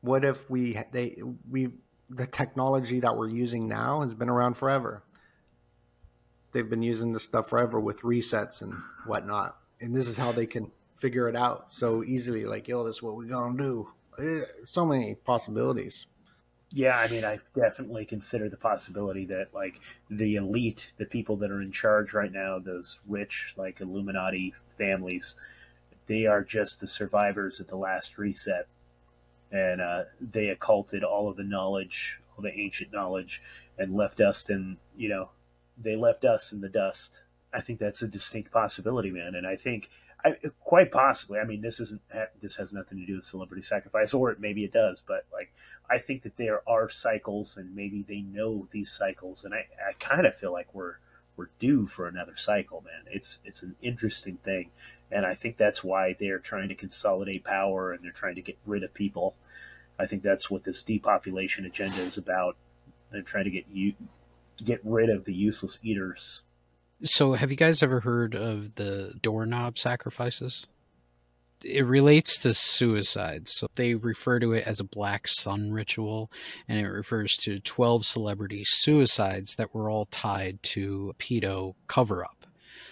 [0.00, 1.16] what if we they
[1.50, 1.70] we
[2.10, 5.02] the technology that we're using now has been around forever.
[6.52, 8.74] They've been using this stuff forever with resets and
[9.06, 12.44] whatnot, and this is how they can figure it out so easily.
[12.44, 13.88] Like, yo, this is what we're gonna do.
[14.18, 16.06] Eh, So many possibilities.
[16.70, 19.80] Yeah, I mean, I've definitely considered the possibility that, like,
[20.10, 25.36] the elite, the people that are in charge right now, those rich, like, Illuminati families,
[26.06, 28.66] they are just the survivors of the last reset.
[29.50, 33.40] And uh, they occulted all of the knowledge, all the ancient knowledge,
[33.78, 35.30] and left us in, you know,
[35.80, 37.22] they left us in the dust.
[37.52, 39.34] I think that's a distinct possibility, man.
[39.34, 39.90] And I think,
[40.24, 42.02] I, quite possibly, I mean, this isn't,
[42.40, 45.52] this has nothing to do with celebrity sacrifice, or maybe it does, but, like,
[45.90, 49.92] I think that there are cycles, and maybe they know these cycles, and I, I
[49.98, 50.96] kind of feel like we're
[51.38, 53.04] we're due for another cycle, man.
[53.10, 54.70] It's it's an interesting thing,
[55.10, 58.58] and I think that's why they're trying to consolidate power and they're trying to get
[58.66, 59.36] rid of people.
[59.98, 62.56] I think that's what this depopulation agenda is about.
[63.10, 63.94] They're trying to get you
[64.64, 66.42] get rid of the useless eaters.
[67.04, 70.66] So, have you guys ever heard of the doorknob sacrifices?
[71.64, 73.48] It relates to suicide.
[73.48, 76.30] So, they refer to it as a black sun ritual,
[76.66, 82.24] and it refers to 12 celebrity suicides that were all tied to a pedo cover
[82.24, 82.46] up.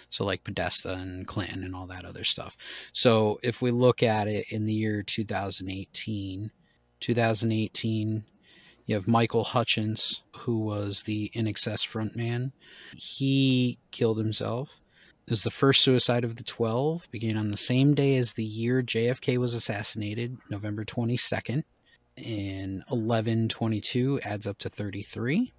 [0.09, 2.55] So, like Podesta and Clinton and all that other stuff.
[2.93, 6.51] So, if we look at it in the year 2018,
[7.01, 8.23] 2018,
[8.87, 12.53] you have Michael Hutchence, who was the INXS frontman.
[12.95, 14.79] He killed himself.
[15.27, 18.45] It was the first suicide of the 12, began on the same day as the
[18.45, 21.63] year JFK was assassinated, November 22nd.
[22.15, 25.53] And 1122 adds up to 33,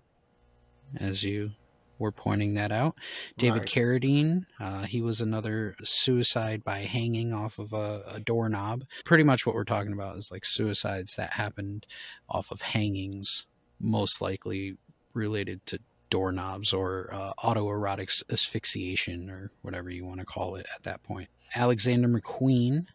[0.99, 1.51] as you
[1.99, 2.97] were pointing that out.
[3.37, 3.69] David Right.
[3.69, 8.85] Carradine, uh, he was another suicide by hanging off of a, a doorknob.
[9.05, 11.87] Pretty much what we're talking about is like suicides that happened
[12.29, 13.47] off of hangings,
[13.81, 14.77] most likely
[15.15, 15.81] related to
[16.11, 21.29] doorknobs or uh, autoerotic asphyxiation or whatever you want to call it at that point.
[21.55, 22.87] Alexander McQueen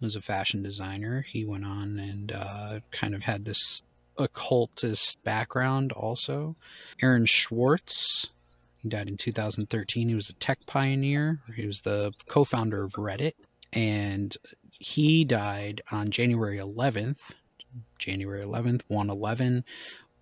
[0.00, 1.22] was a fashion designer.
[1.22, 3.82] He went on and uh, kind of had this
[4.18, 6.56] occultist background also.
[7.02, 8.30] Aaron Swartz,
[8.82, 10.08] he died in 2013.
[10.08, 11.40] He was a tech pioneer.
[11.54, 13.34] He was the co founder of Reddit.
[13.72, 14.36] And
[14.70, 17.34] he died on January 11th,
[17.98, 19.64] January 11th, 111,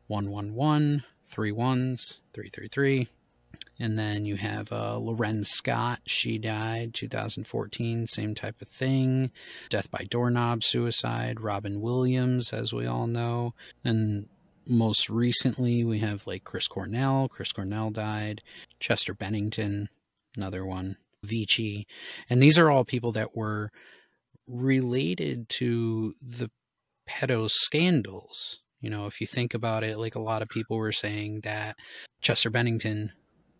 [0.09, 3.09] 111, three ones, 333.
[3.81, 6.01] And then you have uh, L'Wren Scott.
[6.07, 8.09] She died 2014.
[8.09, 9.31] Same type of thing.
[9.69, 11.41] Death by doorknob, suicide.
[11.41, 13.55] Robin Williams, as we all know.
[13.85, 14.27] And
[14.69, 17.29] most recently, we have like Chris Cornell.
[17.29, 18.43] Chris Cornell died.
[18.81, 19.89] Chester Bennington,
[20.37, 20.97] another one.
[21.25, 21.87] Vici.
[22.31, 23.71] And these are all people that were
[24.47, 26.51] related to the
[27.09, 28.61] pedo scandals.
[28.81, 31.77] You know, if you think about it, like a lot of people were saying that
[32.21, 33.13] Chester Bennington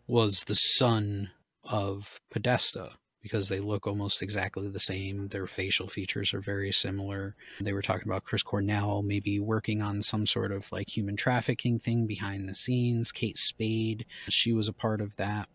[0.07, 1.31] was the son
[1.63, 2.91] of Podesta
[3.21, 5.27] because they look almost exactly the same.
[5.27, 7.35] Their facial features are very similar.
[7.59, 11.79] They were talking about Chris Cornell maybe working on some sort of like human trafficking
[11.79, 13.11] thing behind the scenes.
[13.11, 15.49] Kate Spade, she was a part of that.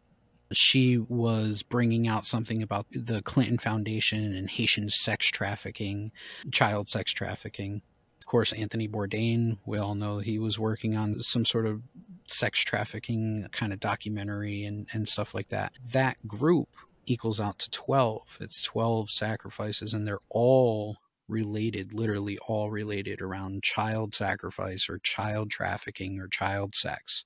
[0.52, 6.12] She was bringing out something about the Clinton Foundation and Haitian sex trafficking,
[6.52, 7.82] child sex trafficking.
[8.20, 11.82] Of course, Anthony Bourdain, we all know he was working on some sort of
[12.26, 15.72] sex trafficking kind of documentary and, and stuff like that.
[15.92, 16.68] That group
[17.06, 18.38] equals out to 12.
[18.40, 20.96] It's 12 sacrifices, and they're all
[21.28, 27.24] related, literally all related around child sacrifice or child trafficking or child sex.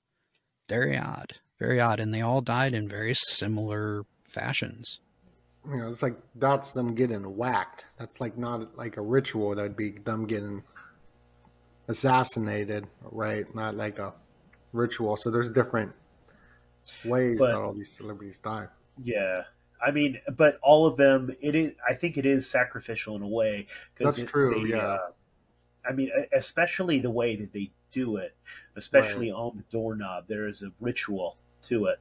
[0.68, 1.34] Very odd.
[1.58, 1.98] Very odd.
[1.98, 5.00] And they all died in very similar fashions.
[5.68, 7.84] You know, it's like that's them getting whacked.
[7.98, 9.54] That's like not like a ritual.
[9.56, 10.62] That'd be them getting
[11.88, 13.52] assassinated, right?
[13.54, 14.14] Not like a
[14.72, 15.16] ritual.
[15.16, 15.92] So there's different
[17.04, 18.68] ways But- that all these celebrities die.
[19.02, 19.42] Yeah.
[19.80, 21.72] I mean, but all of them, it is.
[21.88, 23.66] I think it is sacrificial in a way.
[23.98, 24.78] That's it- true, they, yeah.
[24.78, 25.10] uh,
[25.88, 28.36] I mean, especially the way that they do it,
[28.76, 30.24] especially on the doorknob.
[30.28, 32.00] There is a ritual to it,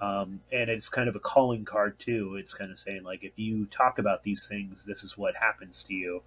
[0.00, 2.36] um, and it's kind of a calling card too.
[2.36, 5.82] It's kind of saying like, if you talk about these things, this is what happens
[5.84, 6.22] to you.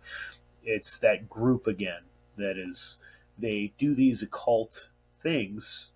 [0.64, 2.02] It's that group again
[2.38, 2.98] that is.
[3.40, 4.90] They do these occult
[5.22, 5.90] things,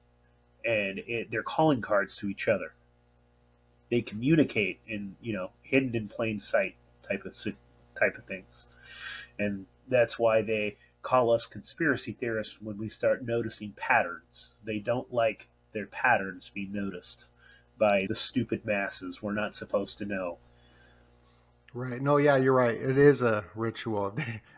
[0.64, 2.74] and it, they're calling cards to each other
[3.92, 6.76] they communicate in you know hidden in plain sight
[7.08, 7.36] type of
[8.00, 8.68] type of things
[9.38, 15.14] and that's why they call us conspiracy theorists when we start noticing patterns they don't
[15.14, 17.28] like their patterns being noticed
[17.78, 20.38] by the stupid masses we're not supposed to know
[21.74, 22.02] Right.
[22.02, 22.76] No, yeah, you're right.
[22.76, 24.16] It is a ritual.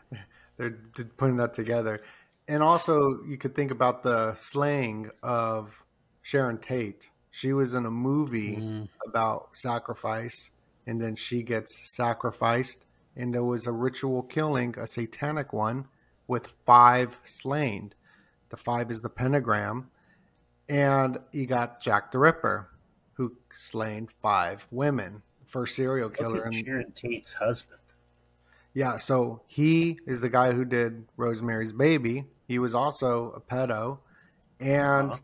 [0.58, 0.78] They're
[1.18, 2.02] putting that together.
[2.48, 5.84] And also, you could think about the slaying of
[6.22, 7.10] Sharon Tate.
[7.36, 10.52] She was in a movie about sacrifice,
[10.86, 15.86] and then she gets sacrificed, and there was a ritual killing, a satanic one,
[16.28, 17.94] with five slain.
[18.50, 19.90] The five is the pentagram.
[20.70, 22.70] And you got Jack the Ripper,
[23.14, 25.24] who slain five women.
[25.48, 26.44] First serial killer.
[26.44, 27.80] And Sharon Tate's husband
[28.74, 32.26] yeah, so he is the guy who did Rosemary's Baby.
[32.48, 34.00] He was also a pedo.
[34.60, 35.20] And Uh-huh.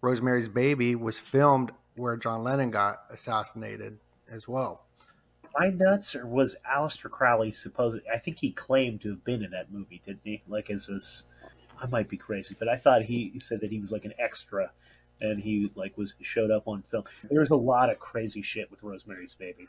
[0.00, 3.98] Rosemary's Baby was filmed where John Lennon got assassinated
[4.30, 4.84] as well.
[5.58, 9.50] my nuts or was Aleister Crowley supposed I think he claimed to have been in
[9.50, 10.42] that movie didn't he?
[10.46, 11.24] Like as this
[11.80, 14.70] I might be crazy but I thought he, said that he was like an extra
[15.20, 17.04] and he like was showed up on film.
[17.30, 19.68] There was a lot of crazy shit with Rosemary's Baby.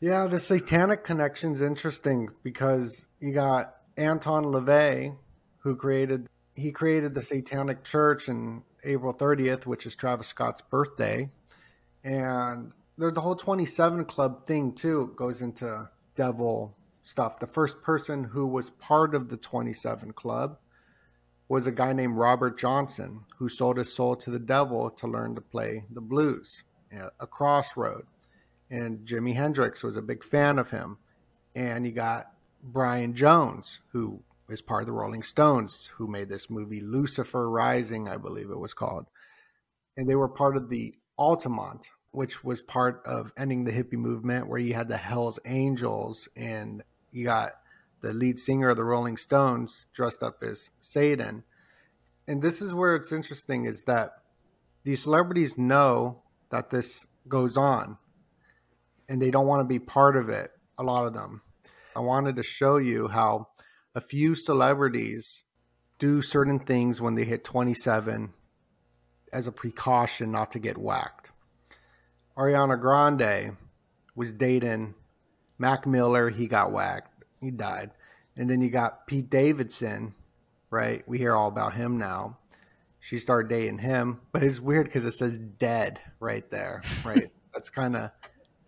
[0.00, 5.16] Yeah, the satanic connection's interesting because you got Anton LaVey,
[5.58, 11.30] who created he created the Satanic Church in April 30th, which is Travis Scott's birthday.
[12.04, 15.12] And there's the whole 27 Club thing too.
[15.16, 17.38] Goes into devil stuff.
[17.38, 20.58] The first person who was part of the 27 Club
[21.48, 25.34] was a guy named Robert Johnson, who sold his soul to the devil to learn
[25.34, 28.06] to play the blues at a crossroad
[28.72, 30.96] and Jimi Hendrix was a big fan of him.
[31.54, 34.22] And you got Brian Jones, who
[34.52, 38.58] is part of the Rolling Stones, who made this movie Lucifer Rising, I believe it
[38.58, 39.06] was called.
[39.96, 44.48] And they were part of the Altamont, which was part of ending the hippie movement,
[44.48, 47.52] where you had the Hells Angels, and you got
[48.02, 51.44] the lead singer of the Rolling Stones dressed up as Satan.
[52.28, 54.10] And this is where it's interesting is that
[54.84, 57.98] these celebrities know that this goes on
[59.08, 61.42] and they don't want to be part of it, a lot of them.
[61.94, 63.48] I wanted to show you how
[63.94, 65.44] a few celebrities
[65.98, 68.32] do certain things when they hit 27
[69.32, 71.30] as a precaution not to get whacked.
[72.36, 73.56] Ariana Grande
[74.14, 74.94] was dating
[75.58, 77.90] Mac Miller, he got whacked, he died.
[78.36, 80.14] And then you got Pete Davidson,
[80.70, 81.06] right?
[81.06, 82.38] We hear all about him now.
[82.98, 87.30] She started dating him, but it's weird because it says dead right there, right?
[87.54, 88.10] That's kind of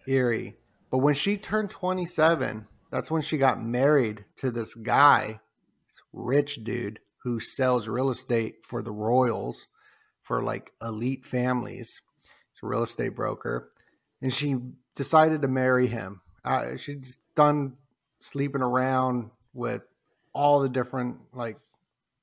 [0.07, 0.57] eerie.
[0.91, 5.41] But when she turned 27, that's when she got married to this guy
[5.89, 9.67] this rich dude who sells real estate for the royals
[10.23, 12.01] for like elite families.
[12.23, 13.69] He's a real estate broker.
[14.23, 14.59] And she
[14.95, 16.21] decided to marry him.
[16.45, 17.73] Uh, she's done
[18.21, 19.83] sleeping around with
[20.33, 21.59] all the different like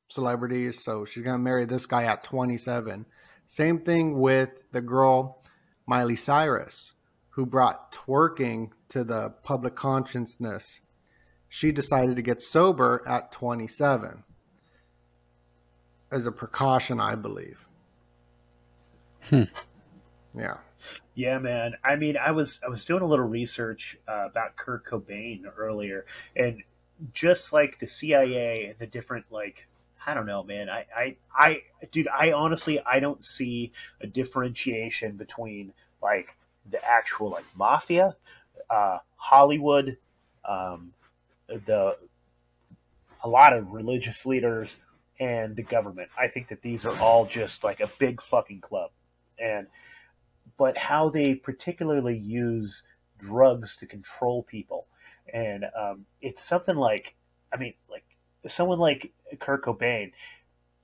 [0.07, 0.81] celebrities.
[0.81, 3.05] So she's going to marry this guy at 27.
[3.45, 5.43] Same thing with the girl,
[5.85, 6.93] Miley Cyrus,
[7.31, 10.81] who brought twerking to the public consciousness.
[11.49, 14.23] She decided to get sober at 27
[16.11, 17.67] as a precaution, I believe.
[19.23, 19.43] Hmm.
[20.37, 20.57] Yeah.
[21.13, 21.75] Yeah, man.
[21.83, 26.05] I mean, I was I was doing a little research uh, about Kurt Cobain earlier,
[26.35, 26.63] and
[27.13, 29.67] just like the CIA and the different like
[30.05, 30.69] I don't know, man.
[30.69, 31.61] I I I
[31.91, 36.37] dude, I honestly I don't see a differentiation between like
[36.71, 38.15] the actual like mafia,
[38.69, 39.97] uh, Hollywood,
[40.47, 40.93] um,
[41.47, 41.97] the
[43.23, 44.79] a lot of religious leaders
[45.19, 46.09] and the government.
[46.17, 48.91] I think that these are all just like a big fucking club.
[49.39, 49.67] And
[50.57, 52.83] but how they particularly use
[53.17, 54.87] drugs to control people.
[55.33, 57.15] And um, it's something like,
[57.53, 58.03] I mean, like
[58.47, 60.11] someone like Kurt Cobain,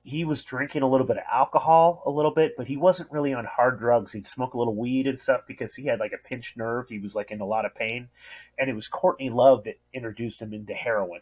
[0.07, 3.33] he was drinking a little bit of alcohol, a little bit, but he wasn't really
[3.33, 4.13] on hard drugs.
[4.13, 6.87] He'd smoke a little weed and stuff because he had like a pinched nerve.
[6.87, 8.07] He was like in a lot of pain.
[8.57, 11.19] And it was Courtney Love that introduced him into heroin.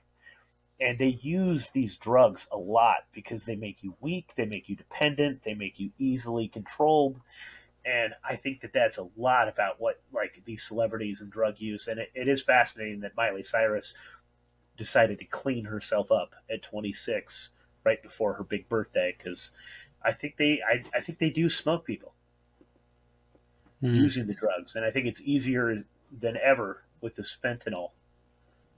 [0.80, 4.76] And they use these drugs a lot because they make you weak, they make you
[4.76, 7.20] dependent, they make you easily controlled
[7.86, 11.88] and I think that that's a lot about what like these celebrities and drug use.
[11.88, 13.94] And it, it is fascinating that Miley Cyrus
[14.76, 17.50] decided to clean herself up at 26,
[17.86, 19.52] right before her big birthday, because
[20.04, 22.14] I think they I, I think they do smoke people
[23.84, 24.02] Mm.
[24.02, 25.84] using the drugs, and I think it's easier
[26.22, 27.92] than ever with this fentanyl.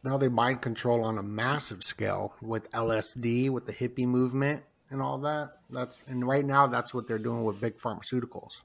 [0.03, 5.01] Now they mind control on a massive scale with LSD, with the hippie movement and
[5.01, 5.51] all that.
[5.69, 8.61] That's and right now that's what they're doing with big pharmaceuticals,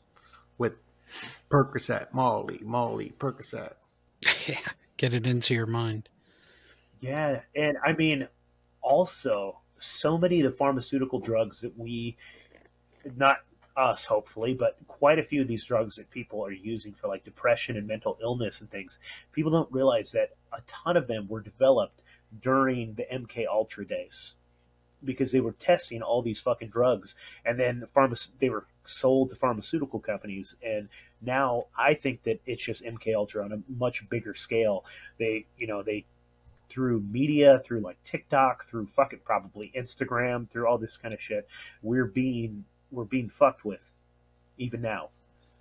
[0.58, 0.74] with
[1.50, 3.74] Percocet, Molly, Molly, Percocet.
[4.48, 4.56] yeah,
[4.96, 6.08] get it into your mind.
[7.00, 8.26] Yeah, and I mean,
[8.80, 12.16] also so many of the pharmaceutical drugs that we,
[13.16, 13.38] not
[13.76, 17.24] us hopefully, but quite a few of these drugs that people are using for like
[17.24, 18.98] depression and mental illness and things,
[19.32, 22.02] people don't realize that a ton of them were developed
[22.40, 24.34] during the MK Ultra days
[25.04, 29.36] because they were testing all these fucking drugs and then pharma- they were sold to
[29.36, 30.88] pharmaceutical companies and
[31.20, 34.84] now I think that it's just MK Ultra on a much bigger scale.
[35.18, 36.04] They, you know, they
[36.72, 41.46] through media, through like TikTok, through fucking probably Instagram, through all this kind of shit,
[41.82, 43.90] we're being we're being fucked with
[44.56, 45.10] even now.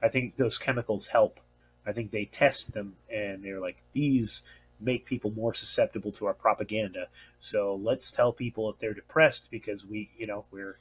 [0.02, 1.40] I think those chemicals help.
[1.86, 4.44] I think they test them and they're like these
[4.80, 7.08] make people more susceptible to our propaganda.
[7.40, 10.80] So let's tell people if they're depressed because we, you know, we're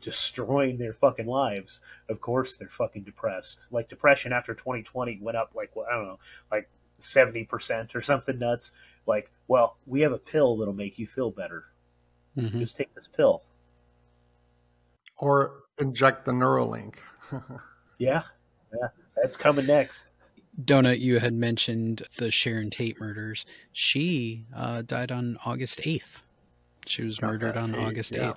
[0.00, 1.80] destroying their fucking lives.
[2.08, 3.68] Of course they're fucking depressed.
[3.70, 6.18] Like depression after 2020 went up like well, I don't know,
[6.50, 6.68] like
[7.00, 8.72] 70% or something nuts.
[9.06, 11.64] Like, well, we have a pill that'll make you feel better.
[12.36, 12.58] Mhm.
[12.58, 13.42] Just take this pill.
[15.18, 16.96] Or inject the Neuralink.
[17.98, 18.24] Yeah.
[18.72, 18.88] Yeah.
[19.16, 20.04] That's coming next.
[20.60, 23.46] Doenut, you had mentioned the Sharon Tate murders.
[23.72, 26.20] She uh, died on August 8th.
[26.86, 28.36] She was Got murdered on hate, August 8th.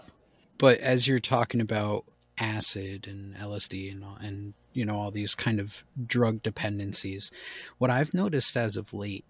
[0.60, 2.06] But as you're talking about
[2.38, 7.32] acid and LSD and and you know all these kind of drug dependencies,
[7.80, 9.26] what I've noticed as of late,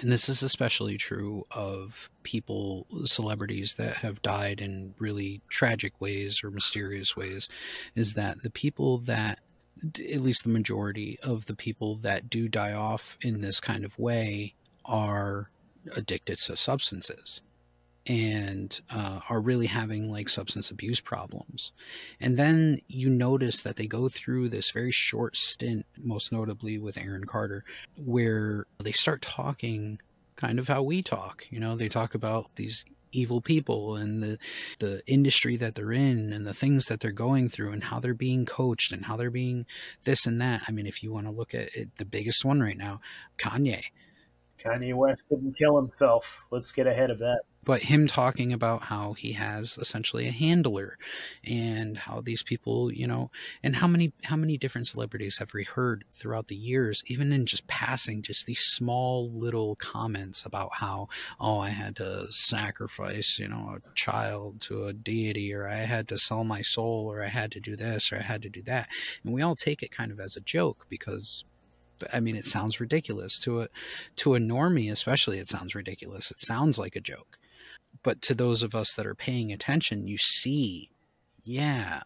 [0.00, 6.42] and this is especially true of people, celebrities that have died in really tragic ways
[6.42, 7.48] or mysterious ways,
[7.94, 9.38] is that the people that
[9.84, 13.98] at least the majority of the people that do die off in this kind of
[13.98, 15.50] way are
[15.94, 17.42] addicted to substances
[18.06, 21.72] and uh, are really having like substance abuse problems.
[22.20, 26.98] And then you notice that they go through this very short stint, most notably with
[26.98, 27.64] Aaron Carter,
[27.96, 29.98] where they start talking
[30.36, 31.44] kind of how we talk.
[31.50, 34.38] You know, they talk about these evil people and the
[34.78, 38.14] the industry that they're in and the things that they're going through and how they're
[38.14, 39.66] being coached and how they're being
[40.04, 40.62] this and that.
[40.68, 43.00] I mean, if you want to look at it, the biggest one right now,
[43.38, 43.84] Kanye.
[44.62, 46.44] Kanye West didn't kill himself.
[46.50, 47.42] Let's get ahead of that.
[47.66, 50.96] But him talking about how he has essentially a handler
[51.44, 53.30] and how these people you know
[53.62, 57.44] and how many how many different celebrities have we heard throughout the years even in
[57.44, 61.08] just passing just these small little comments about how
[61.38, 66.08] oh i had to sacrifice you know a child to a deity or i had
[66.08, 68.62] to sell my soul or i had to do this or i had to do
[68.62, 68.88] that
[69.24, 71.44] and we all take it kind of as a joke because
[72.12, 73.68] I mean, it sounds ridiculous to a
[74.16, 75.38] to a normie, especially.
[75.38, 76.30] It sounds ridiculous.
[76.30, 77.38] It sounds like a joke,
[78.02, 80.90] but to those of us that are paying attention, you see,
[81.44, 82.02] yeah,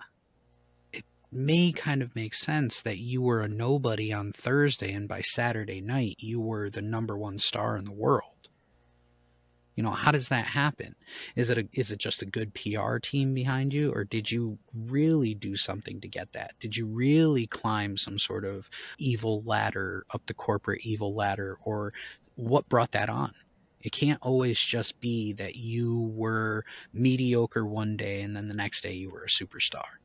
[0.92, 5.20] it may kind of make sense that you were a nobody on Thursday and by
[5.22, 8.48] Saturday night you were the number one star in the world.
[9.76, 10.94] You know, how does that happen?
[11.36, 14.58] Is it a, is it just a good PR team behind you or did you
[14.74, 16.52] really do something to get that?
[16.60, 18.68] Did you really climb some sort of
[18.98, 21.94] evil ladder up the corporate evil ladder or
[22.34, 23.32] what brought that on?
[23.80, 28.82] It can't always just be that you were mediocre one day and then the next
[28.82, 29.98] day you were a superstar.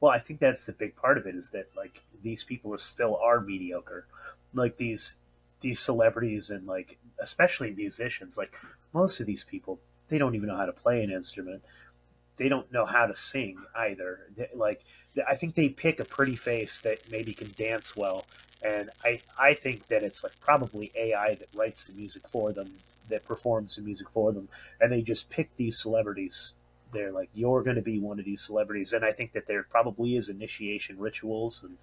[0.00, 3.16] Well, I think that's the big part of it is that like these people still
[3.16, 4.06] are mediocre.
[4.54, 5.16] Like these
[5.60, 8.54] these celebrities and like especially musicians, like
[8.92, 11.62] most of these people, they don't even know how to play an instrument.
[12.36, 14.28] They don't know how to sing either.
[14.36, 14.84] They, like
[15.26, 18.24] I think they pick a pretty face that maybe can dance well,
[18.62, 22.74] and I I think that it's like probably AI that writes the music for them,
[23.08, 24.48] that performs the music for them,
[24.80, 26.54] and they just pick these celebrities.
[26.92, 29.62] They're like, you're going to be one of these celebrities, and I think that there
[29.62, 31.78] probably is initiation rituals, and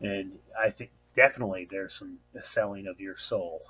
[0.00, 3.62] and I think definitely there's some selling of your soul.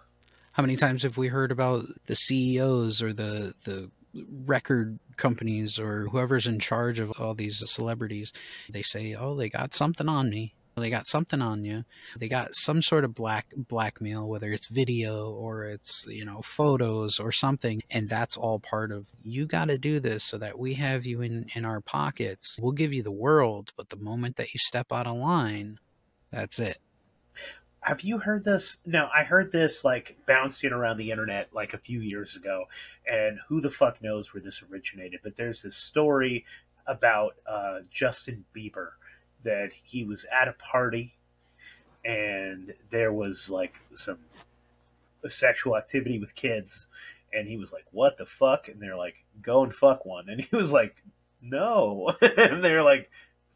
[0.52, 3.90] How many times have we heard about the CEOs or the the
[4.44, 8.32] record companies or whoever's in charge of all these celebrities?
[8.70, 11.84] They say, "Oh, they got something on me." They got something on you.
[12.18, 17.18] They got some sort of black blackmail, whether it's video or it's you know photos
[17.20, 19.46] or something, and that's all part of you.
[19.46, 22.58] Got to do this so that we have you in in our pockets.
[22.60, 25.78] We'll give you the world, but the moment that you step out of line,
[26.30, 26.78] that's it
[27.82, 28.76] have you heard this?
[28.86, 32.66] No, I heard this like bouncing around the internet like a few years ago,
[33.10, 35.20] and who the fuck knows where this originated?
[35.24, 36.44] But there's this story
[36.86, 38.90] about uh, Justin Bieber
[39.44, 41.14] that he was at a party
[42.04, 44.18] and there was like some
[45.28, 46.88] sexual activity with kids,
[47.32, 50.40] and he was like, "What the fuck?" And they're like, "Go and fuck one," and
[50.40, 50.96] he was like,
[51.40, 53.10] "No," and they're like,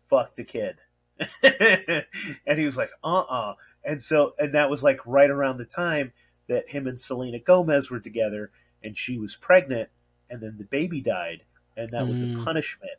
[0.08, 0.76] "Fuck the kid."
[1.42, 3.50] and he was like, "Uh uh-uh.
[3.50, 6.12] uh," And so, and that was like right around the time
[6.48, 8.50] that him and Selena Gomez were together,
[8.82, 9.88] and she was pregnant,
[10.30, 11.42] and then the baby died,
[11.76, 12.40] and that was Mm.
[12.40, 12.98] a punishment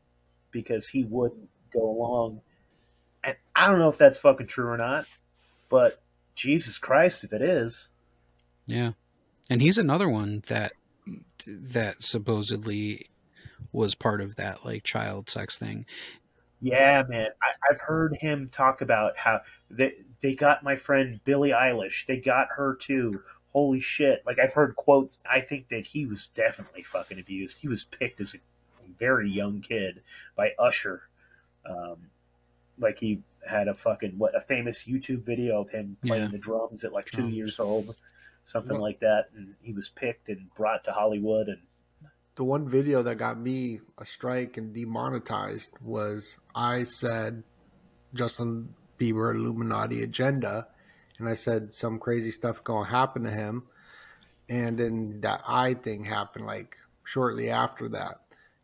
[0.52, 2.42] because he wouldn't go along.
[3.28, 5.06] And I don't know if that's fucking true or not,
[5.70, 6.02] but
[6.36, 7.90] Jesus Christ, if it is,
[8.66, 8.94] Yeah.
[9.50, 10.74] And he's another one that
[11.46, 13.08] that supposedly
[13.72, 15.86] was part of that like child sex thing.
[16.62, 21.52] yeah, man, I, I've heard him talk about how they they got my friend Billie
[21.52, 23.22] Eilish, they got her too.
[23.54, 24.24] Holy shit!
[24.26, 25.20] Like I've heard quotes.
[25.30, 27.60] I think that he was definitely fucking abused.
[27.60, 28.40] He was picked as a
[29.00, 30.02] very young kid
[30.36, 31.04] by Usher.
[31.66, 32.10] Um,
[32.80, 36.32] like he had a fucking what a famous YouTube video of him playing Yeah.
[36.32, 37.34] the drums at like two Drums.
[37.34, 37.96] years old,
[38.46, 39.30] something Well- like that.
[39.36, 41.48] And he was picked and brought to Hollywood.
[41.48, 41.62] And
[42.36, 47.44] The one video that got me a strike and demonetized was I said
[48.14, 50.68] Justin Bieber Illuminati agenda,
[51.20, 53.64] and I said some crazy stuff going to happen to him,
[54.50, 58.22] and then that eye thing happened like shortly after that.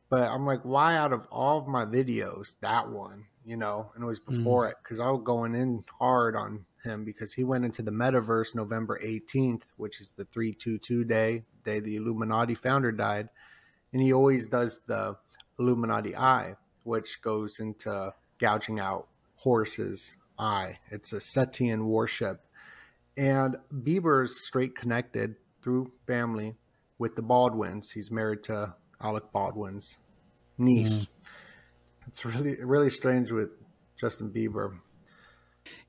[0.10, 4.04] But I'm like, why out of all of my videos, that one, you know, and
[4.04, 4.38] it was mm.
[4.38, 7.92] before it because I was going in hard on him because he went into the
[7.92, 13.30] metaverse November 18th, which is the 322 day, day the Illuminati founder died
[13.94, 15.16] and he always does the
[15.60, 20.80] Illuminati eye, which goes into gouging out horses' eye.
[20.92, 22.42] It's a Setian worship,
[23.16, 26.56] and Bieber's straight connected through family
[26.98, 27.92] with the Baldwins.
[27.92, 30.00] He's married to Alec Baldwin's
[30.58, 31.02] niece.
[31.02, 31.08] Mm.
[32.08, 33.50] It's really really strange with
[34.00, 34.78] Justin Bieber.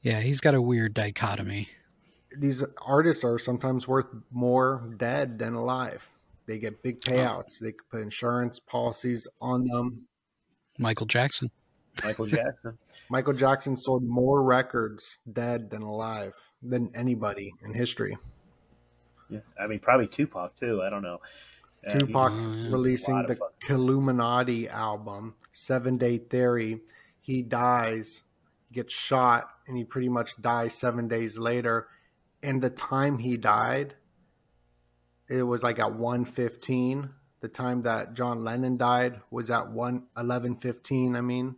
[0.03, 1.69] Yeah, he's got a weird dichotomy.
[2.37, 6.13] These artists are sometimes worth more dead than alive.
[6.47, 7.11] They get big oh.
[7.11, 7.59] payouts.
[7.59, 10.07] They could put insurance policies on them.
[10.79, 11.51] Michael Jackson.
[12.03, 12.79] Michael Jackson.
[13.11, 18.17] Michael Jackson sold more records dead than alive than anybody in history.
[19.29, 20.83] yeah, I mean probably Tupac too.
[20.83, 21.21] I don't know.
[21.89, 22.33] Tupac
[22.71, 23.39] releasing the.
[23.69, 26.81] Illuminati album, Seven Day Theory.
[27.21, 28.23] He dies,
[28.67, 31.89] he gets shot, and he pretty much dies seven days later.
[32.43, 33.95] And the time he died,
[35.29, 37.11] it was like at 115.
[37.41, 41.57] The time that John Lennon died was at 1 1115, I mean.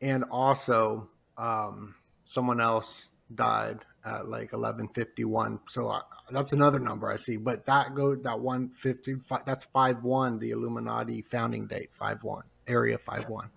[0.00, 1.94] And also, um,
[2.24, 5.60] someone else died at like 1151.
[5.68, 7.36] So I, that's another number I see.
[7.36, 13.50] But that go that 150, fi- that's 51, the Illuminati founding date, 51, area 51.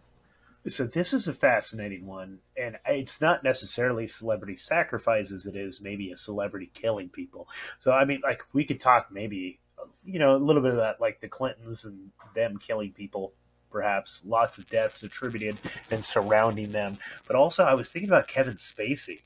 [0.68, 6.12] So this is a fascinating one, and it's not necessarily celebrity sacrifices it is maybe
[6.12, 7.48] a celebrity killing people.
[7.80, 9.60] So I mean, like we could talk maybe
[10.04, 13.34] you know, a little bit that, like the Clintons and them killing people,
[13.70, 15.58] perhaps lots of deaths attributed
[15.92, 16.98] and surrounding them.
[17.28, 19.22] But also, I was thinking about Kevin Spacey.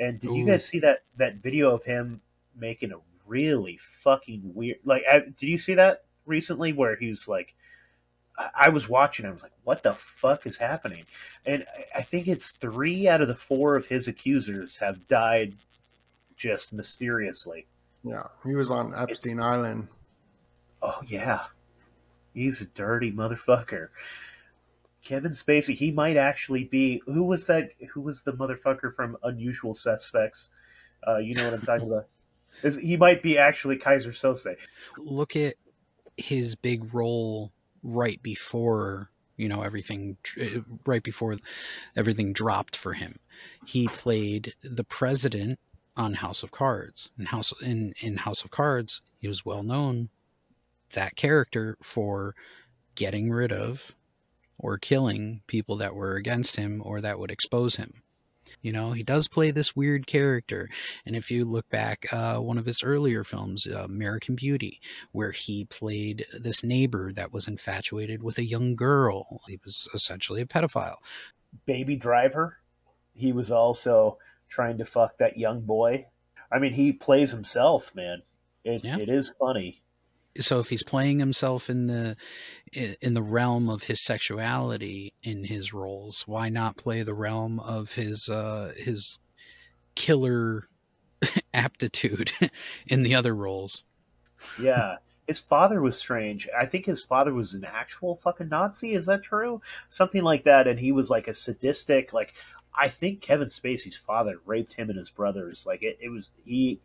[0.00, 2.20] And did you guys see that that video of him
[2.56, 4.78] making a really fucking weird?
[4.84, 7.54] Like, I, did you see that recently where he was like,
[8.38, 9.26] I- I was watching.
[9.26, 11.04] I was like, "What the fuck is happening?"
[11.46, 15.54] And I- I think it's three out of the four of his accusers have died
[16.36, 17.66] just mysteriously.
[18.02, 19.88] Yeah, he was on Epstein Island.
[20.80, 21.44] Oh yeah,
[22.34, 23.88] he's a dirty motherfucker.
[25.02, 27.02] Kevin Spacey, he might actually be.
[27.06, 27.70] Who was that?
[27.92, 30.50] Who was the motherfucker from Unusual Suspects?
[31.06, 32.06] Uh, you know what I'm talking about.
[32.62, 34.56] Is he might be actually Keyser Söze?
[34.98, 35.54] Look at
[36.16, 40.16] his big role right before you know everything
[40.86, 41.36] right before
[41.96, 43.18] everything dropped for him
[43.64, 45.58] he played the president
[45.96, 50.10] on house of cards in house in in house of cards he was well known
[50.92, 52.34] that character for
[52.94, 53.94] getting rid of
[54.62, 58.02] or killing people that were against him or that would expose him
[58.62, 60.68] you know he does play this weird character
[61.06, 64.80] and if you look back uh, one of his earlier films uh, american beauty
[65.12, 70.40] where he played this neighbor that was infatuated with a young girl he was essentially
[70.40, 70.96] a pedophile
[71.66, 72.58] Baby Driver.
[73.14, 76.06] He was also trying to fuck that young boy.
[76.50, 78.22] I mean, he plays himself, man.
[78.64, 78.98] It Yeah.
[78.98, 79.81] it is funny.
[80.40, 82.16] So if he's playing himself in the
[83.00, 87.92] in the realm of his sexuality in his roles why not play the realm of
[87.92, 89.18] his uh his
[89.94, 90.64] killer
[91.54, 92.32] aptitude
[92.86, 93.84] in the other roles
[94.56, 94.96] Yeah.
[95.28, 96.48] His father was strange.
[96.58, 98.94] I think his father was an actual fucking Nazi.
[98.94, 99.62] Is that true?
[99.88, 100.66] Something like that.
[100.66, 102.34] And he was like a sadistic, like,
[102.76, 105.64] I think Kevin Spacey's father raped him and his brothers.
[105.66, 106.80] Like, it, it was, he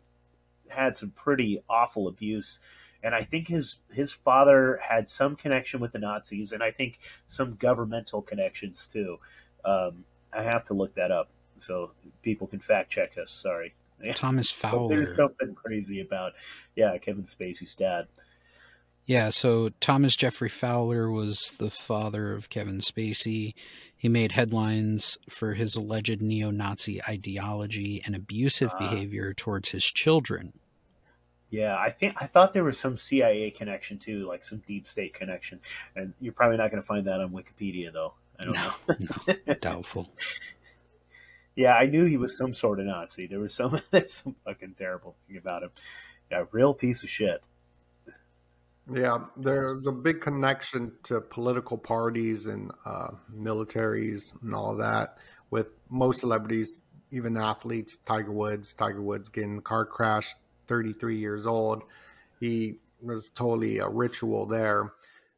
[0.68, 2.60] had some pretty awful abuse.
[3.02, 6.98] And I think his, his father had some connection with the Nazis and I think
[7.28, 9.18] some governmental connections too.
[9.64, 11.28] Um, I have to look that up
[11.58, 11.92] so
[12.22, 13.30] people can fact check us.
[13.30, 13.74] Sorry.
[14.14, 14.96] Thomas Fowler.
[14.96, 16.32] There's something crazy about,
[16.76, 18.06] yeah, Kevin Spacey's dad.
[19.06, 23.54] Yeah, so Thomas Jeffrey Fowler was the father of Kevin Spacey.
[23.96, 28.78] He made headlines for his alleged neo Nazi ideology and abusive Ah.
[28.78, 30.52] behavior towards his children.
[31.50, 35.14] Yeah, I think I thought there was some CIA connection too, like some deep state
[35.14, 35.60] connection,
[35.96, 38.12] and you're probably not going to find that on Wikipedia though.
[38.38, 39.34] I don't know.
[39.46, 40.08] no, doubtful.
[41.58, 43.26] Yeah, I knew he was some sort of Nazi.
[43.26, 45.70] There was some there's some fucking terrible thing about him.
[46.30, 47.42] Yeah, real piece of shit.
[48.88, 55.18] Yeah, there's a big connection to political parties and uh, militaries and all that
[55.50, 57.96] with most celebrities, even athletes.
[58.06, 60.36] Tiger Woods, Tiger Woods getting in a car crash,
[60.68, 61.82] 33 years old.
[62.40, 64.92] He was totally a ritual there.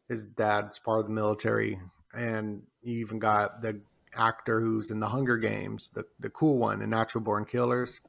[0.08, 1.80] His dad's part of the military,
[2.12, 3.80] and you even got the
[4.16, 8.00] actor who's in the Hunger Games, the the cool one in Natural Born Killers,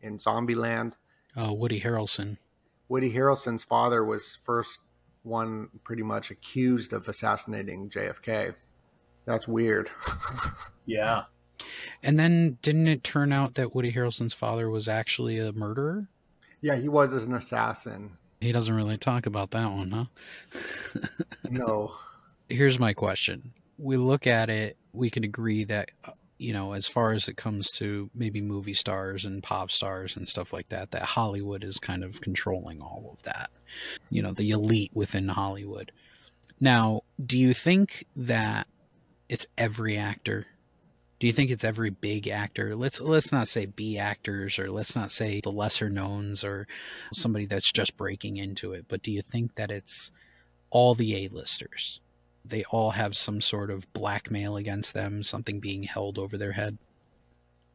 [0.00, 0.92] in Zombieland.
[1.36, 2.36] Uh, Woody Harrelson.
[2.88, 4.78] Woody Harrelson's father was first
[5.24, 8.54] one pretty much accused of assassinating JFK.
[9.26, 9.90] That's weird.
[10.88, 11.24] Yeah.
[12.02, 16.08] And then didn't it turn out that Woody Harrelson's father was actually a murderer?
[16.60, 18.16] Yeah, he was as an assassin.
[18.40, 20.04] He doesn't really talk about that one, huh?
[21.50, 21.92] No.
[22.48, 23.52] Here's my question.
[23.78, 27.36] We look at it, we can agree that, uh, you know, as far as it
[27.36, 31.78] comes to maybe movie stars and pop stars and stuff like that, that Hollywood is
[31.78, 33.50] kind of controlling all of that.
[34.10, 35.92] You know, the elite within Hollywood.
[36.60, 38.66] Now, do you think that
[39.28, 40.46] it's every actor?
[41.20, 42.76] Do you think it's every big actor?
[42.76, 46.68] Let's let's not say B actors or let's not say the lesser knowns or
[47.12, 50.12] somebody that's just breaking into it, but do you think that it's
[50.70, 52.00] all the A-listers?
[52.44, 56.78] They all have some sort of blackmail against them, something being held over their head.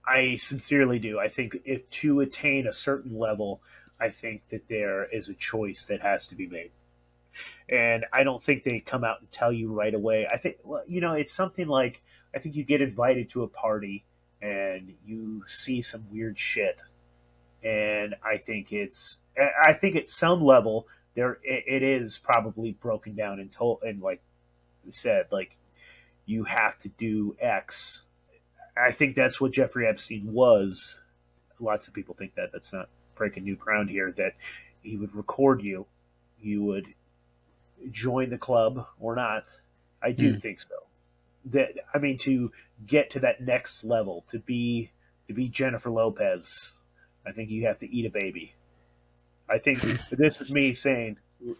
[0.06, 1.20] I sincerely do.
[1.20, 3.62] I think if to attain a certain level,
[4.00, 6.72] I think that there is a choice that has to be made.
[7.70, 10.28] And I don't think they come out and tell you right away.
[10.32, 12.02] I think, well, you know, it's something like
[12.36, 14.06] I think you get invited to a party
[14.42, 16.78] and you see some weird shit.
[17.64, 19.18] And I think it's,
[19.66, 24.22] I think at some level, there it, is probably broken down and told, and like
[24.86, 25.58] we said, like
[26.26, 28.04] you have to do X
[28.76, 31.00] I think that's what Jeffrey Epstein was.
[31.60, 32.52] Lots of people think that.
[32.52, 34.12] That's not breaking new ground here.
[34.18, 34.34] That
[34.82, 35.86] he would record you,
[36.42, 36.88] you would
[37.92, 39.46] join the club or not.
[40.02, 40.38] I do Hmm.
[40.38, 40.70] think so.
[41.46, 42.52] That I mean, to
[42.86, 44.92] get to that next level, to be
[45.28, 46.72] to be Jennifer Lopez,
[47.26, 48.54] I think you have to eat a baby.
[49.50, 49.82] I think
[50.12, 51.18] this is me saying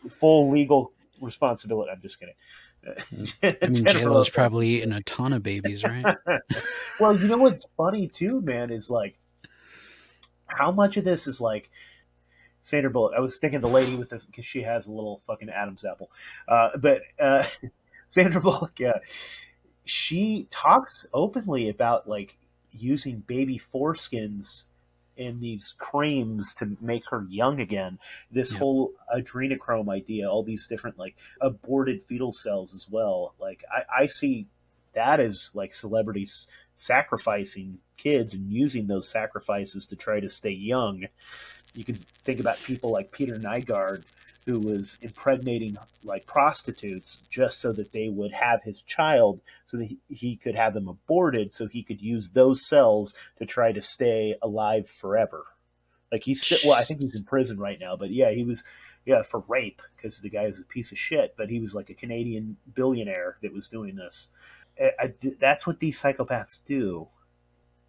[0.10, 1.92] full legal responsibility.
[1.92, 2.36] I'm just kidding.
[2.86, 6.06] I mean, Jennifer J Lo's probably eating a ton of babies, right?
[7.00, 9.18] well, you know what's funny too, man, is like
[10.48, 11.70] how much of this is like
[12.64, 13.14] Sandra Bullock.
[13.16, 16.12] I was thinking the lady with the because she has a little fucking Adam's apple,
[16.48, 17.46] uh, but uh,
[18.10, 19.00] Sandra Bullock, yeah,
[19.86, 22.38] she talks openly about like
[22.72, 24.66] using baby foreskins
[25.16, 28.00] in these creams to make her young again.
[28.32, 28.60] This Yeah.
[28.60, 33.36] whole adrenochrome idea, all these different like aborted fetal cells as well.
[33.40, 34.48] Like I, I see
[34.94, 41.06] that as like celebrities sacrificing kids and using those sacrifices to try to stay young.
[41.76, 44.04] You could think about people like Peter Nygard,
[44.46, 49.90] who was impregnating like prostitutes just so that they would have his child, so that
[50.10, 54.36] he, could have them aborted, so he could use those cells to try to stay
[54.42, 55.46] alive forever.
[56.12, 58.64] Like he's still, well, I think he's in prison right now, but yeah, he was,
[59.06, 61.36] yeah, for rape because the guy is a piece of shit.
[61.38, 64.28] But he was like a Canadian billionaire that was doing this.
[64.80, 67.08] I, I, that's what these psychopaths do,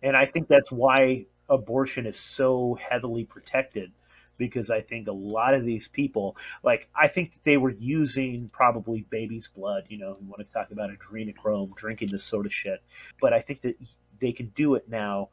[0.02, 3.92] and I think that's why abortion is so heavily protected
[4.38, 8.50] because I think a lot of these people, like, I think that they were using
[8.52, 9.84] probably baby's blood.
[9.88, 12.82] You know, you want to talk about adrenochrome, drinking this sort of shit.
[13.20, 13.76] But I think that
[14.20, 15.28] they can do it now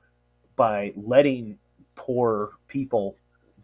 [0.55, 1.57] by letting
[1.95, 3.15] poor people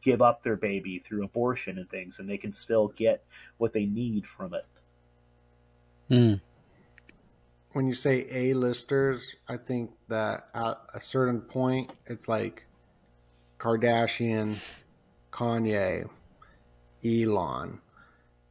[0.01, 3.23] give up their baby through abortion and things, and they can still get
[3.57, 4.65] what they need from it.
[6.07, 6.35] Hmm.
[7.73, 12.65] when you say A-listers, I think that at a certain point, it's like
[13.59, 14.57] Kardashian,
[15.37, 16.09] Kanye,
[17.05, 17.79] Elon,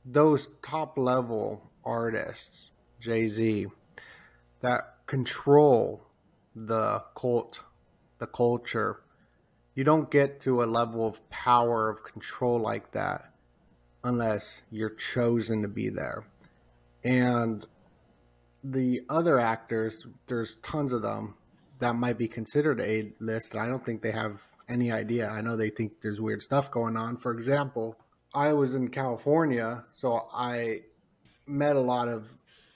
[0.04, 2.70] those top level artists,
[3.00, 3.66] Jay Z,
[4.60, 6.06] that control
[6.54, 7.60] the cult,
[8.18, 9.00] the culture.
[9.74, 13.32] You don't get to a level of power of control like that
[14.04, 16.24] unless you're chosen to be there.
[17.04, 17.66] And
[18.62, 21.34] the other actors, there's tons of them
[21.80, 23.54] that might be considered A list.
[23.54, 25.28] and I don't think they have any idea.
[25.28, 27.16] I know they think there's weird stuff going on.
[27.16, 27.96] For example,
[28.34, 30.80] I was in California, so I
[31.46, 32.28] met a lot of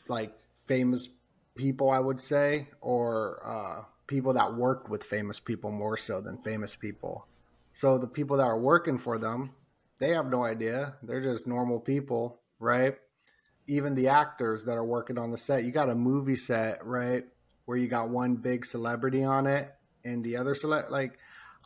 [0.09, 0.32] like
[0.66, 1.09] famous
[1.55, 6.38] people, I would say, or uh, people that worked with famous people more so than
[6.38, 7.26] famous people.
[7.72, 9.51] So the people that are working for them,
[9.99, 10.95] they have no idea.
[11.03, 12.97] They're just normal people, right?
[13.70, 15.62] even the actors that are working on the set.
[15.64, 17.24] You got a movie set, right,
[17.66, 19.72] where you got one big celebrity on it
[20.05, 20.91] and the other select.
[20.91, 21.18] Like,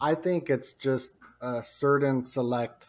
[0.05, 2.89] I think it's just a certain select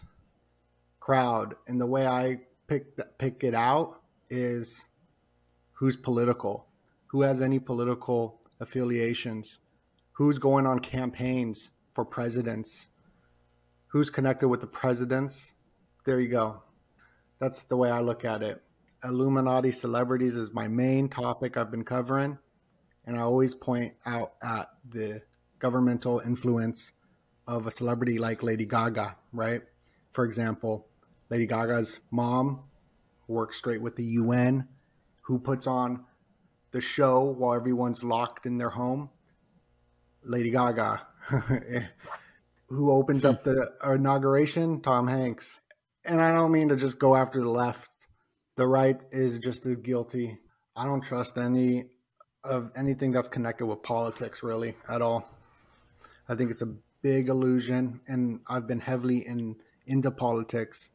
[1.00, 2.88] crowd, and the way I pick
[3.18, 4.84] pick it out is
[5.72, 6.68] who's political,
[7.08, 9.60] who has any political affiliations,
[10.12, 12.88] who's going on campaigns for presidents,
[13.88, 15.54] who's connected with the presidents.
[16.04, 16.64] There you go.
[17.40, 18.62] That's the way I look at it.
[19.06, 22.40] Illuminati celebrities is my main topic I've been covering,
[23.06, 25.22] and I always point out at the
[25.60, 26.92] governmental influence
[27.48, 29.62] of a celebrity like Lady Gaga, right?
[30.12, 30.88] For example,
[31.30, 32.64] Lady Gaga's mom
[33.28, 34.68] works straight with the UN,
[35.24, 36.06] who puts on
[36.72, 39.10] the show while everyone's locked in their home.
[40.24, 41.06] Lady Gaga,
[42.68, 45.60] who opens up the inauguration, Tom Hanks.
[46.04, 47.90] And I don't mean to just go after the left
[48.56, 50.40] the right is just as guilty.
[50.76, 51.86] I don't trust any
[52.44, 55.28] of anything that's connected with politics really at all.
[56.30, 56.74] I think it's a
[57.06, 60.90] big illusion and I've been heavily in into politics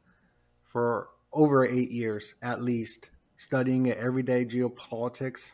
[0.60, 5.52] for over 8 years at least, studying every day geopolitics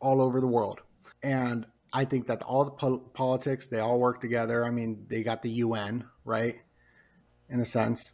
[0.00, 0.82] all over the world.
[1.22, 4.66] And I think that all the pol- politics they all work together.
[4.66, 6.56] I mean, they got the UN, right?
[7.48, 8.12] In a sense.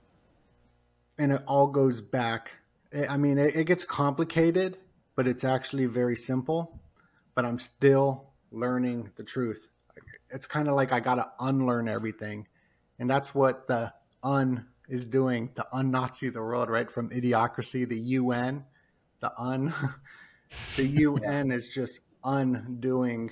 [1.18, 2.58] And it all goes back
[2.92, 4.78] eh, I mean, it, it, gets complicated,
[5.16, 6.80] but it's actually very simple.
[7.34, 9.66] But I'm still learning the truth.
[10.30, 12.46] It's kind of like I got to unlearn everything.
[12.98, 16.90] And that's what the un is doing to un-Nazi the world, right?
[16.90, 18.64] From idiocracy, the UN,
[19.20, 19.72] the un,
[20.76, 23.30] the UN is just undoing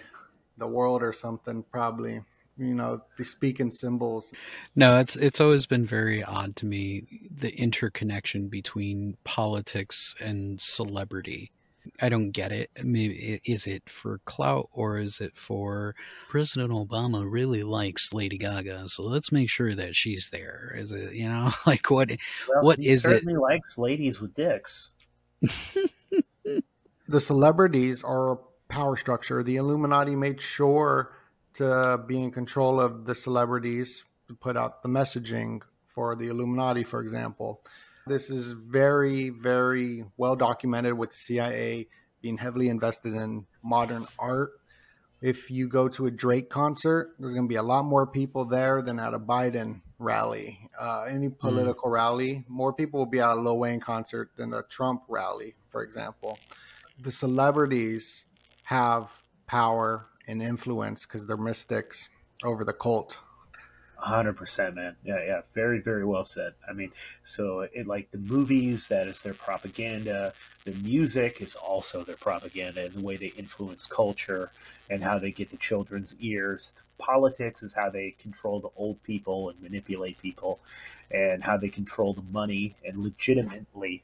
[0.56, 2.22] the world or something, probably
[2.59, 4.32] you know the speaking symbols
[4.74, 11.52] no it's it's always been very odd to me the interconnection between politics and celebrity
[12.01, 12.70] i don't get it.
[12.82, 15.95] Maybe is it for clout or is it for
[16.28, 20.74] president obama really likes lady gaga so let's make sure that she's there.
[20.76, 22.11] Is it you know like what
[22.49, 24.91] well, what he is certainly it likes ladies with dicks.
[27.09, 29.43] The celebrities are a power structure.
[29.43, 31.14] The illuminati made sure
[31.55, 36.84] to be in control of the celebrities to put out the messaging for the Illuminati,
[36.84, 37.62] for example.
[38.09, 41.88] This is very, very well documented with the CIA
[42.22, 44.52] being heavily invested in modern art.
[45.20, 48.44] If you go to a Drake concert, there's going to be a lot more people
[48.44, 50.59] there than at a Biden rally.
[50.80, 54.62] Uh, any political rally, more people will be at a Lil Wayne concert than a
[54.62, 56.38] Trump rally, for example.
[57.00, 58.24] The celebrities
[58.64, 62.09] have power and influence because they're mystics
[62.44, 63.18] over the cult.
[63.99, 64.96] Hundred percent, man.
[65.05, 65.40] Yeah, yeah.
[65.55, 66.55] Very, very well said.
[66.68, 66.92] I mean,
[67.24, 70.32] so it like the movies, that is their propaganda.
[70.64, 74.51] The music is also their propaganda and the way they influence culture
[74.88, 76.74] and how they get the children's ears.
[76.99, 80.61] Politics is how they control the old people and manipulate people,
[81.11, 84.03] and how they control the money and legitimately,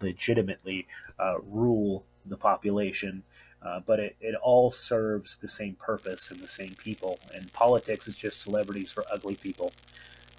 [0.00, 0.86] legitimately
[1.18, 3.22] uh, rule the population.
[3.64, 7.18] Uh, but it, it all serves the same purpose and the same people.
[7.34, 9.72] And politics is just celebrities for ugly people.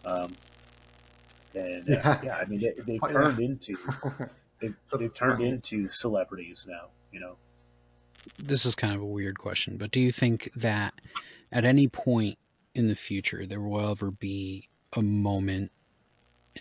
[0.04, 0.36] Um,
[1.56, 2.22] and uh, yeah.
[2.24, 2.38] Yeah.
[2.38, 3.14] I mean, they, they've Oh, yeah.
[3.14, 3.76] turned into
[4.60, 6.88] they've, they've turned into celebrities now.
[7.12, 7.36] You know,
[8.40, 10.94] this is kind of a weird question, but do you think that
[11.52, 12.38] at any point
[12.76, 14.68] in the future there will ever be
[14.98, 15.72] a moment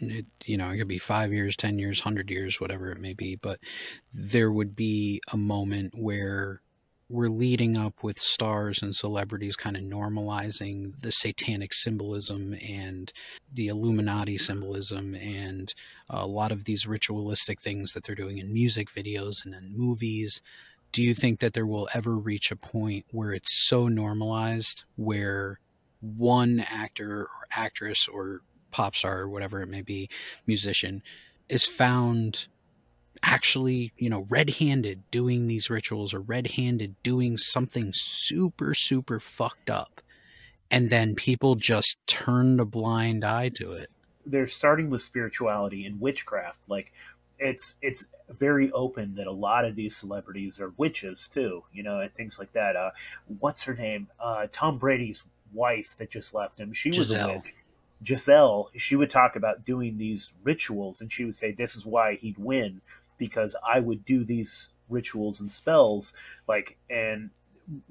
[0.00, 3.00] and it you know it could be 5 years 10 years 100 years whatever it
[3.00, 3.58] may be but
[4.12, 6.62] there would be a moment where
[7.12, 13.12] we're leading up with stars and celebrities kind of normalizing the satanic symbolism and
[13.52, 15.74] the Illuminati symbolism and
[16.08, 20.40] a lot of these ritualistic things that they're doing in music videos and in movies.
[20.90, 25.60] Do you think that there will ever reach a point where it's so normalized where
[26.00, 28.40] one actor or actress or
[28.72, 30.08] pop star or whatever it may be
[30.46, 31.02] musician
[31.48, 32.46] is found
[33.22, 40.00] actually you know red-handed doing these rituals or red-handed doing something super super fucked up
[40.70, 43.88] and then people just turn a blind eye to it
[44.26, 46.58] they're starting with spirituality and witchcraft.
[46.68, 46.92] Like
[47.38, 51.64] it's it's very open that a lot of these celebrities are witches too.
[51.72, 52.76] You know, and things like that.
[52.76, 52.90] Uh,
[53.40, 54.08] what's her name?
[54.20, 56.72] Uh, Tom Brady's wife that just left him.
[56.72, 57.54] She was a witch.
[58.02, 62.14] Gisele, she would talk about doing these rituals, and she would say, "This is why
[62.14, 62.80] he'd win
[63.18, 66.14] because I would do these rituals and spells."
[66.48, 67.30] Like, and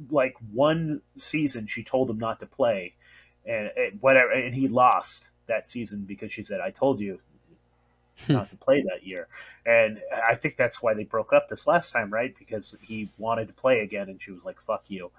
[0.10, 2.96] like one season, she told him not to play,
[3.46, 7.20] and, and whatever, and he lost that season because she said, "I told you
[8.26, 8.34] hmm.
[8.34, 9.28] not to play that year,"
[9.66, 12.36] and I think that's why they broke up this last time, right?
[12.38, 15.12] Because he wanted to play again, and she was like, "Fuck you."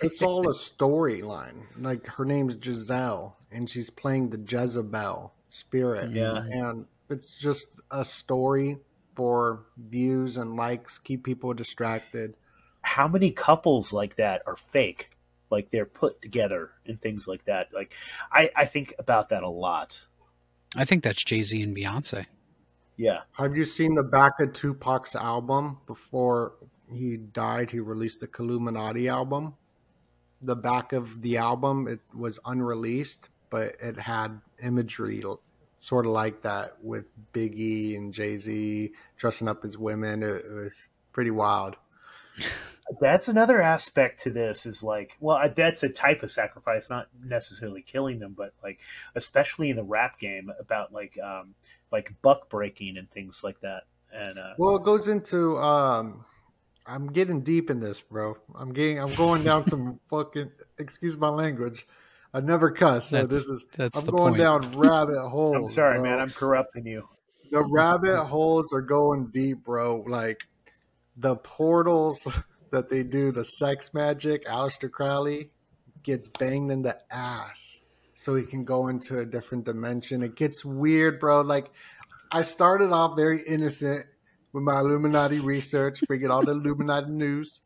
[0.00, 1.64] It's all a storyline.
[1.78, 6.10] Like her name's Gisele, and she's playing the Jezebel spirit.
[6.12, 6.36] Yeah.
[6.50, 8.78] and it's just a story
[9.14, 12.34] for views and likes, keep people distracted.
[12.80, 15.10] how many couples like that are fake
[15.50, 17.94] like they're put together and things like that like
[18.32, 20.02] i i think about that a lot
[20.76, 22.26] i think that's jay-z and beyonce
[22.96, 26.54] yeah Have you seen the back of Tupac's album before
[26.90, 27.70] he died?
[27.70, 29.54] He released the Illuminati album.
[30.42, 35.22] The back of the album it was unreleased, but it had imagery
[35.76, 40.22] sort of like that with Biggie and Jay Z dressing up as women.
[40.22, 41.76] It, it was pretty wild.
[43.00, 47.80] that's another aspect to this is like well that's a type of sacrifice not necessarily
[47.80, 48.80] killing them but like
[49.14, 51.54] especially in the rap game about like um
[51.92, 55.58] like buck breaking and things like that and uh Well, it goes into.
[55.58, 56.24] um
[56.84, 58.36] I'm getting deep in this, bro.
[58.56, 58.98] I'm getting.
[58.98, 60.50] I'm going down some fucking.
[60.78, 61.86] Excuse my language.
[62.34, 63.64] I never cuss, so That's- this is.
[63.76, 64.38] that's I'm the going point.
[64.38, 65.56] down rabbit holes.
[65.56, 66.10] i'm sorry bro.
[66.10, 67.08] man i'm corrupting you
[67.50, 70.02] the rabbit holes are going deep, bro.
[70.08, 70.40] Like
[71.18, 72.26] the portals
[72.70, 74.46] that they do, the sex magic.
[74.46, 75.50] Aleister Crowley
[76.02, 77.82] gets banged in the ass
[78.14, 80.22] so he can go into a different dimension.
[80.22, 81.42] It gets weird, bro.
[81.42, 81.70] Like
[82.30, 84.06] I started off very innocent
[84.54, 87.60] with my Illuminati research, bringing all the Illuminati news.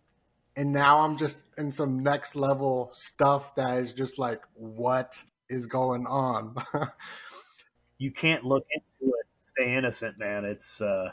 [0.56, 5.66] And now I'm just in some next level stuff that is just like, what is
[5.66, 6.56] going on?
[7.98, 11.10] you can't look into it stay innocent man it's uh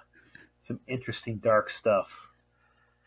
[0.59, 2.27] some interesting dark stuff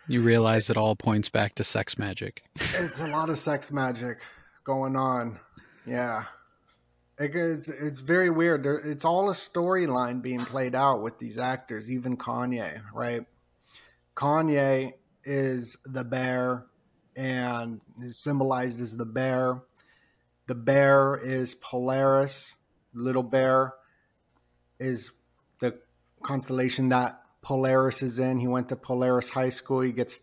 [0.09, 4.19] you realize it all points back to sex magic It's a lot of sex magic
[4.67, 5.39] going on.
[5.87, 6.25] Yeah.
[7.19, 8.63] It is, it's very weird.
[8.63, 13.25] There, it's all a storyline being played out with these actors, even Kanye, right?
[14.15, 14.93] Kanye
[15.27, 16.65] is the bear
[17.15, 19.62] and is symbolized as the bear.
[20.47, 22.55] The bear is Polaris.
[22.94, 23.74] Little bear
[24.78, 25.11] is
[25.59, 25.78] the
[26.23, 28.39] constellation that Polaris is in.
[28.39, 29.81] He went to Polaris High School.
[29.81, 30.19] He gets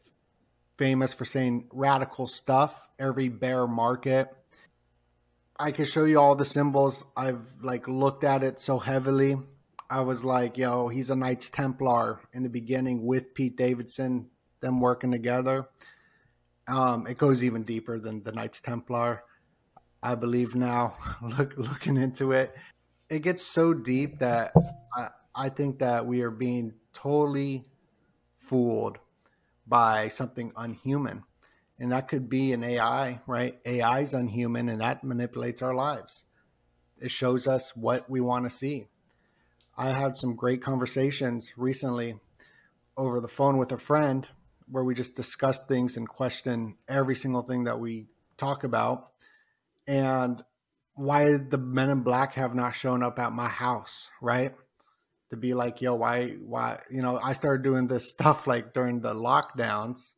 [0.78, 4.28] famous for saying radical stuff every bear market.
[5.60, 7.04] I can show you all the symbols.
[7.16, 9.38] I've like looked at it so heavily.
[9.90, 14.28] I was like, yo, he's a Knights Templar in the beginning with Pete Davidson,
[14.64, 15.68] them working together.
[16.68, 19.24] Um, it goes even deeper than the Knights Templar,
[20.02, 20.96] I believe now.
[21.38, 22.56] Look, looking into it,
[23.10, 24.54] it gets so deep that
[24.96, 27.66] I, I think that we are being totally
[28.40, 28.98] fooled
[29.68, 31.24] by something unhuman,
[31.78, 33.60] and that could be an AI, right?
[33.66, 36.26] AI is unhuman, and that manipulates our lives.
[37.00, 38.88] It shows us what we want to see.
[39.78, 42.16] I had some great conversations recently
[42.96, 44.28] over the phone with a friend
[44.70, 48.08] where we just discuss things and question every single thing that we
[48.38, 49.12] talk about.
[49.88, 50.44] And
[50.96, 54.54] why the men in black have not shown up at my house right?
[55.30, 59.02] To be like yo why why you know i started doing this stuff like during
[59.02, 60.12] the lockdowns.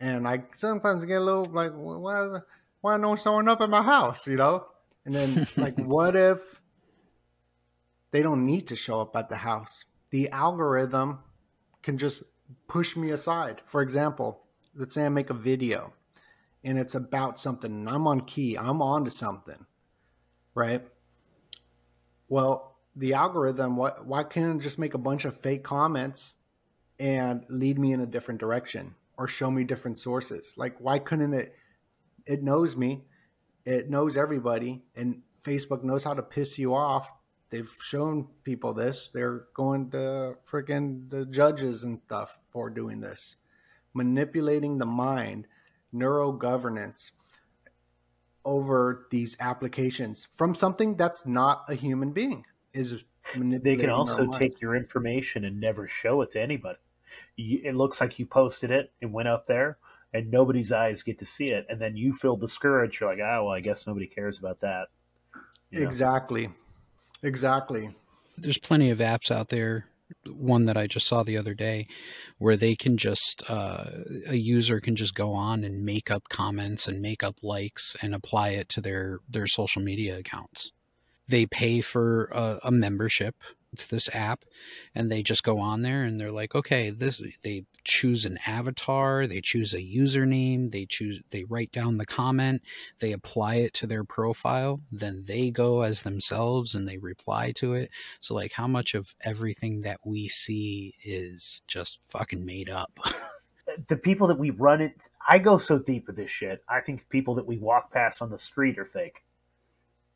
[0.00, 2.40] And i sometimes get a little like why
[2.80, 4.26] why no showing up at my house?
[4.26, 4.66] You know?
[5.04, 6.60] And then like what if
[8.10, 9.84] they don't need to show up at the house?
[10.10, 11.20] The algorithm
[11.82, 12.22] can just
[12.66, 13.62] push me aside.
[13.66, 14.42] For example,
[14.74, 15.92] let's say I make a video
[16.64, 19.66] and it's about something and I'm on key, I'm on to something,
[20.54, 20.82] right?
[22.28, 26.34] Well, the algorithm, why can't it just make a bunch of fake comments
[26.98, 30.54] and lead me in a different direction or show me different sources?
[30.56, 31.54] Like, why couldn't it?
[32.26, 33.04] It knows me,
[33.64, 37.12] it knows everybody, and Facebook knows how to piss you off
[37.50, 39.10] they've shown people this.
[39.10, 43.36] They're going to freaking the judges and stuff for doing this,
[43.94, 45.46] manipulating the mind,
[45.92, 47.12] neuro governance
[48.44, 53.04] over these applications from something that's not a human being is
[53.34, 56.78] they can also take your information and never show it to anybody.
[57.36, 59.78] It looks like you posted it and went up there
[60.14, 61.66] and nobody's eyes get to see it.
[61.68, 63.00] And then you feel discouraged.
[63.00, 64.88] You're like oh well i guess nobody cares about that.
[65.70, 65.86] You know?
[65.86, 66.48] exactly
[67.22, 67.90] Exactly.
[68.36, 69.86] There's plenty of apps out there.
[70.26, 71.86] One that I just saw the other day,
[72.38, 73.84] where they can just uh,
[74.26, 78.14] a user can just go on and make up comments and make up likes and
[78.14, 80.72] apply it to their their social media accounts.
[81.26, 83.34] They pay for a, a membership
[83.78, 84.44] to this app
[84.94, 89.26] and they just go on there and they're like okay this they choose an avatar
[89.26, 92.62] they choose a username they choose they write down the comment
[92.98, 97.74] they apply it to their profile then they go as themselves and they reply to
[97.74, 97.90] it.
[98.20, 102.98] So like how much of everything that we see is just fucking made up?
[103.86, 107.06] The people that we run it i go so deep with this shit i think
[107.10, 109.22] people that we walk past on the street are fake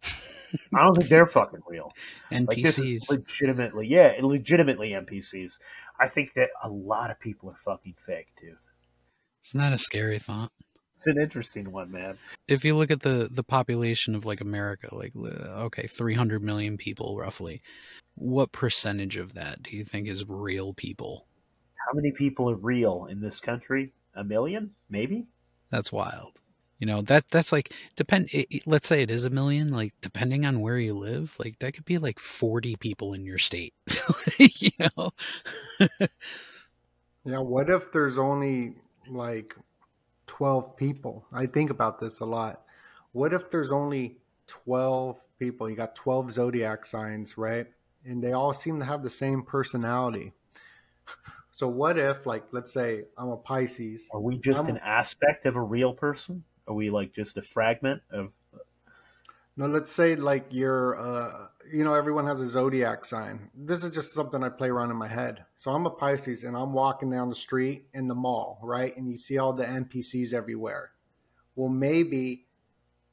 [0.75, 1.93] I don't think they're fucking real.
[2.31, 3.01] NPCs.
[3.11, 5.59] Like legitimately, yeah, legitimately NPCs.
[5.99, 8.57] I think that a lot of people are fucking fake too.
[9.45, 10.53] Isn't that a scary thought?
[10.97, 12.17] It's an interesting one, man.
[12.47, 17.17] If you look at the the population of like America, like okay, 300 million people
[17.17, 17.61] roughly.
[18.15, 21.27] What percentage of that do you think is real people?
[21.75, 23.93] How many people are real in this country?
[24.15, 25.27] A million, maybe?
[25.71, 26.39] That's wild.
[26.83, 28.29] You know that that's like depend.
[28.33, 29.71] It, let's say it is a million.
[29.71, 33.39] Like depending on where you live, like that could be like forty people in your
[33.39, 33.73] state.
[34.37, 35.13] you know.
[37.25, 37.39] yeah.
[37.39, 38.75] What if there's only
[39.09, 39.55] like
[40.27, 41.25] twelve people?
[41.33, 42.63] I think about this a lot.
[43.13, 44.17] What if there's only
[44.49, 45.71] twelve people?
[45.71, 47.69] You got twelve zodiac signs, right?
[48.05, 50.33] And they all seem to have the same personality.
[51.53, 54.09] So what if, like, let's say I'm a Pisces?
[54.13, 56.43] Are we just I'm, an aspect of a real person?
[56.73, 58.33] Are we like just a fragment of?
[59.59, 63.51] No, let's say like you're, uh, you know, everyone has a zodiac sign.
[63.55, 65.45] This is just something I play around in my head.
[65.55, 68.97] So I'm a Pisces, and I'm walking down the street in the mall, right?
[68.97, 70.93] And you see all the NPCs everywhere.
[71.57, 72.47] Well, maybe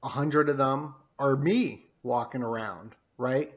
[0.02, 3.52] a hundred of them are me walking around, right?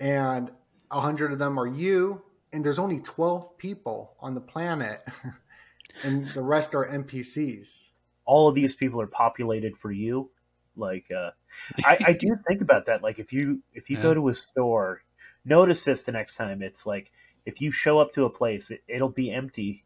[0.00, 0.50] And
[0.90, 2.22] a hundred of them are you,
[2.54, 5.04] and there's only twelve people on the planet,
[6.02, 7.89] and the rest are NPCs
[8.24, 10.30] all of these people are populated for you
[10.76, 11.30] like uh,
[11.84, 14.02] I, I, do think about that like if you if you yeah.
[14.02, 15.02] go to a store
[15.44, 17.12] notice this the next time it's like
[17.46, 19.84] if you show up to a place it, will be empty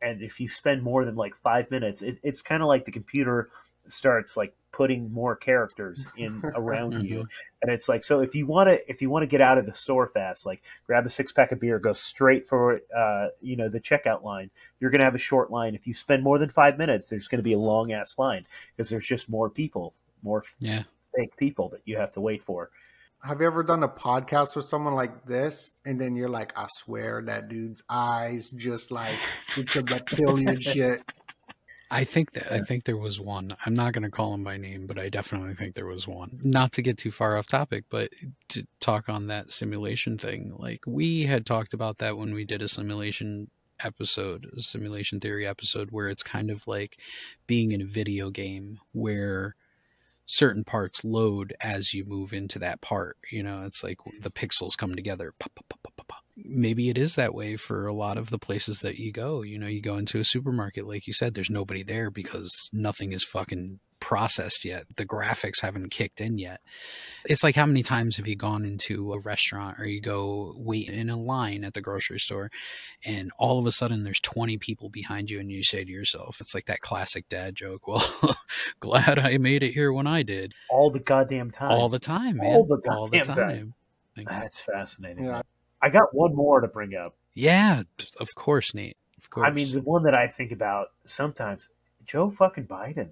[0.00, 2.92] and if you spend more than like five minutes it, it's kind of like the
[2.92, 3.50] computer
[3.88, 7.04] starts like putting more characters in around mm-hmm.
[7.04, 7.28] you.
[7.62, 9.66] And it's like so if you want to if you want to get out of
[9.66, 13.56] the store fast like grab a six pack of beer go straight for uh you
[13.56, 14.50] know the checkout line
[14.80, 15.74] you're going to have a short line.
[15.74, 18.46] If you spend more than five minutes there's going to be a long ass line
[18.76, 20.82] because there's just more people more yeah.
[21.14, 22.70] fake people that you have to wait for.
[23.22, 26.66] Have you ever done a podcast with someone like this and then you're like i
[26.68, 29.18] swear that dude's eyes just like
[29.56, 31.02] it's a reptilian shit
[31.90, 33.50] I think that I think there was one.
[33.64, 36.40] I'm not going to call him by name, but I definitely think there was one.
[36.42, 38.10] Not to get too far off topic, but
[38.50, 40.54] to talk on that simulation thing.
[40.56, 43.50] Like we had talked about that when we did a simulation
[43.80, 46.98] episode, a simulation theory episode where it's kind of like
[47.46, 49.54] being in a video game where
[50.26, 53.16] certain parts load as you move into that part.
[53.30, 55.32] You know, it's like the pixels come together.
[55.38, 55.93] Pop, pop, pop.
[56.36, 59.42] Maybe it is that way for a lot of the places that you go.
[59.42, 63.12] You know, you go into a supermarket, like you said, there's nobody there because nothing
[63.12, 64.84] is fucking processed yet.
[64.96, 66.60] The graphics haven't kicked in yet.
[67.24, 70.90] It's like how many times have you gone into a restaurant or you go wait
[70.90, 72.50] in a line at the grocery store
[73.02, 76.36] and all of a sudden there's 20 people behind you and you say to yourself,
[76.38, 78.36] it's like that classic dad joke, well,
[78.80, 80.52] glad I made it here when I did.
[80.68, 81.70] All the goddamn time.
[81.70, 82.54] All the time, man.
[82.54, 83.74] All the All the time.
[84.16, 84.26] time.
[84.26, 85.24] That's fascinating.
[85.24, 85.40] Yeah.
[85.84, 87.14] I got one more to bring up.
[87.34, 87.82] Yeah,
[88.18, 88.96] of course, Nate.
[89.18, 89.46] Of course.
[89.46, 91.68] I mean, the one that I think about sometimes,
[92.06, 93.10] Joe fucking Biden.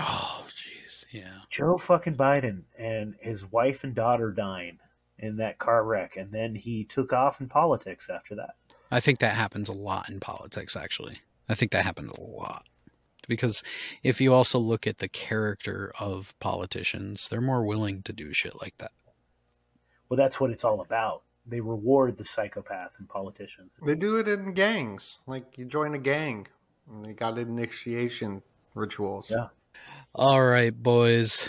[0.00, 1.06] oh, jeez.
[1.10, 1.40] Yeah.
[1.50, 4.78] Joe fucking Biden and his wife and daughter dying
[5.18, 8.54] in that car wreck, and then he took off in politics after that.
[8.92, 11.18] I think that happens a lot in politics, actually.
[11.48, 12.66] I think that happens a lot.
[13.26, 13.64] Because
[14.04, 18.60] if you also look at the character of politicians, they're more willing to do shit
[18.60, 18.92] like that.
[20.08, 21.22] Well, that's what it's all about.
[21.46, 23.78] They reward the psychopath and politicians.
[23.84, 25.18] They do it in gangs.
[25.26, 26.46] Like you join a gang,
[26.88, 28.42] and they got initiation
[28.74, 29.30] rituals.
[29.30, 29.48] Yeah.
[30.14, 31.48] All right, boys.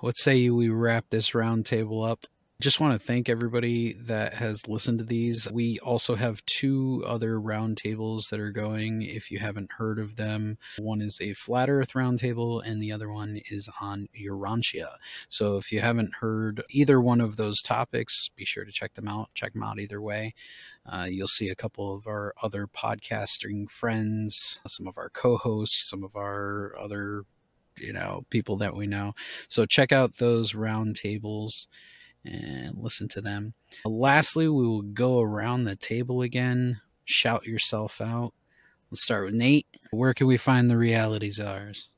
[0.00, 2.26] What say we wrap this roundtable up?
[2.62, 5.50] Just want to thank everybody that has listened to these.
[5.50, 9.02] We also have two other roundtables that are going.
[9.02, 13.10] If you haven't heard of them, one is a flat Earth roundtable, and the other
[13.10, 14.90] one is on Urantia.
[15.28, 19.08] So if you haven't heard either one of those topics, be sure to check them
[19.08, 19.30] out.
[19.34, 20.32] Check them out either way.
[20.86, 26.04] Uh, you'll see a couple of our other podcasting friends, some of our co-hosts, some
[26.04, 27.24] of our other
[27.78, 29.14] you know people that we know
[29.48, 31.68] so check out those round tables
[32.24, 33.54] and listen to them
[33.84, 38.32] lastly we will go around the table again shout yourself out
[38.90, 41.90] let's start with nate where can we find the reality czars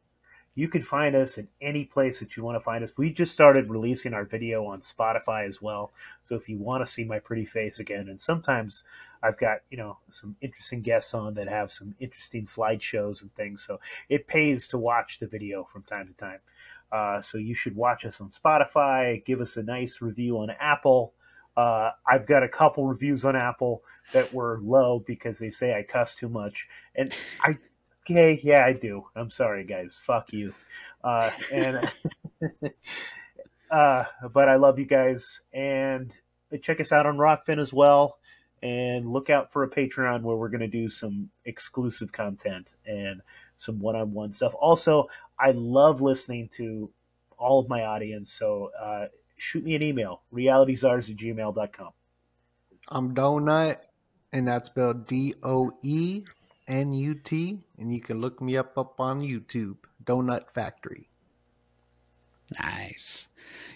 [0.56, 2.92] You can find us in any place that you want to find us.
[2.96, 5.92] We just started releasing our video on Spotify as well.
[6.22, 8.84] So if you want to see my pretty face again, and sometimes
[9.20, 13.64] I've got, you know, some interesting guests on that have some interesting slideshows and things.
[13.64, 16.38] So it pays to watch the video from time to time.
[16.94, 21.12] Uh, so you should watch us on Spotify, give us a nice review on Apple.
[21.56, 25.82] Uh, I've got a couple reviews on Apple that were low because they say I
[25.82, 26.68] cuss too much.
[26.94, 27.58] And I
[28.06, 29.06] Okay, yeah, I do.
[29.16, 29.98] I'm sorry, guys.
[30.02, 30.52] Fuck you.
[31.02, 31.90] Uh, and
[33.70, 36.12] uh, but I love you guys, and
[36.60, 38.18] check us out on Rokfin as well.
[38.62, 43.22] And look out for a Patreon where we're going to do some exclusive content and
[43.56, 44.54] some one-on-one stuff.
[44.58, 45.08] Also,
[45.38, 46.90] I love listening to
[47.38, 49.06] all of my audience, so uh,
[49.36, 51.90] shoot me an email, realityzars at gmail.com.
[52.88, 53.78] I'm Doenut,
[54.32, 56.22] and that's spelled D O E
[56.68, 61.08] N U T, and you can look me up up on YouTube, Doenut Factory.
[62.60, 63.28] Nice.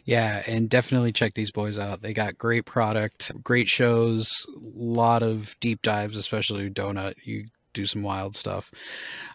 [0.04, 2.02] Yeah, and definitely check these boys out.
[2.02, 7.14] They got great product, great shows, a lot of deep dives, especially Doenut.
[7.24, 7.46] You
[7.78, 8.70] do some wild stuff.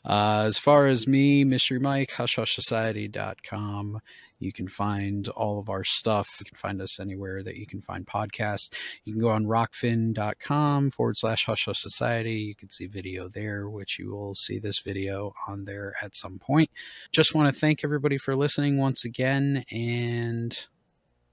[0.03, 3.99] Uh, as far as me, Mystery Mike, hushhushsociety.com.
[4.40, 6.28] You can find all of our stuff.
[6.40, 8.74] You can find us anywhere that you can find podcasts.
[9.06, 12.36] You can go on rokfin.com forward slash hush hush society.
[12.36, 16.40] You can see video there, which you will see this video on there at some
[16.40, 16.70] point.
[17.14, 19.64] Just want to thank everybody for listening once again.
[19.72, 20.68] And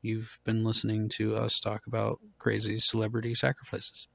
[0.02, 4.06] you've been listening to us talk about crazy celebrity sacrifices.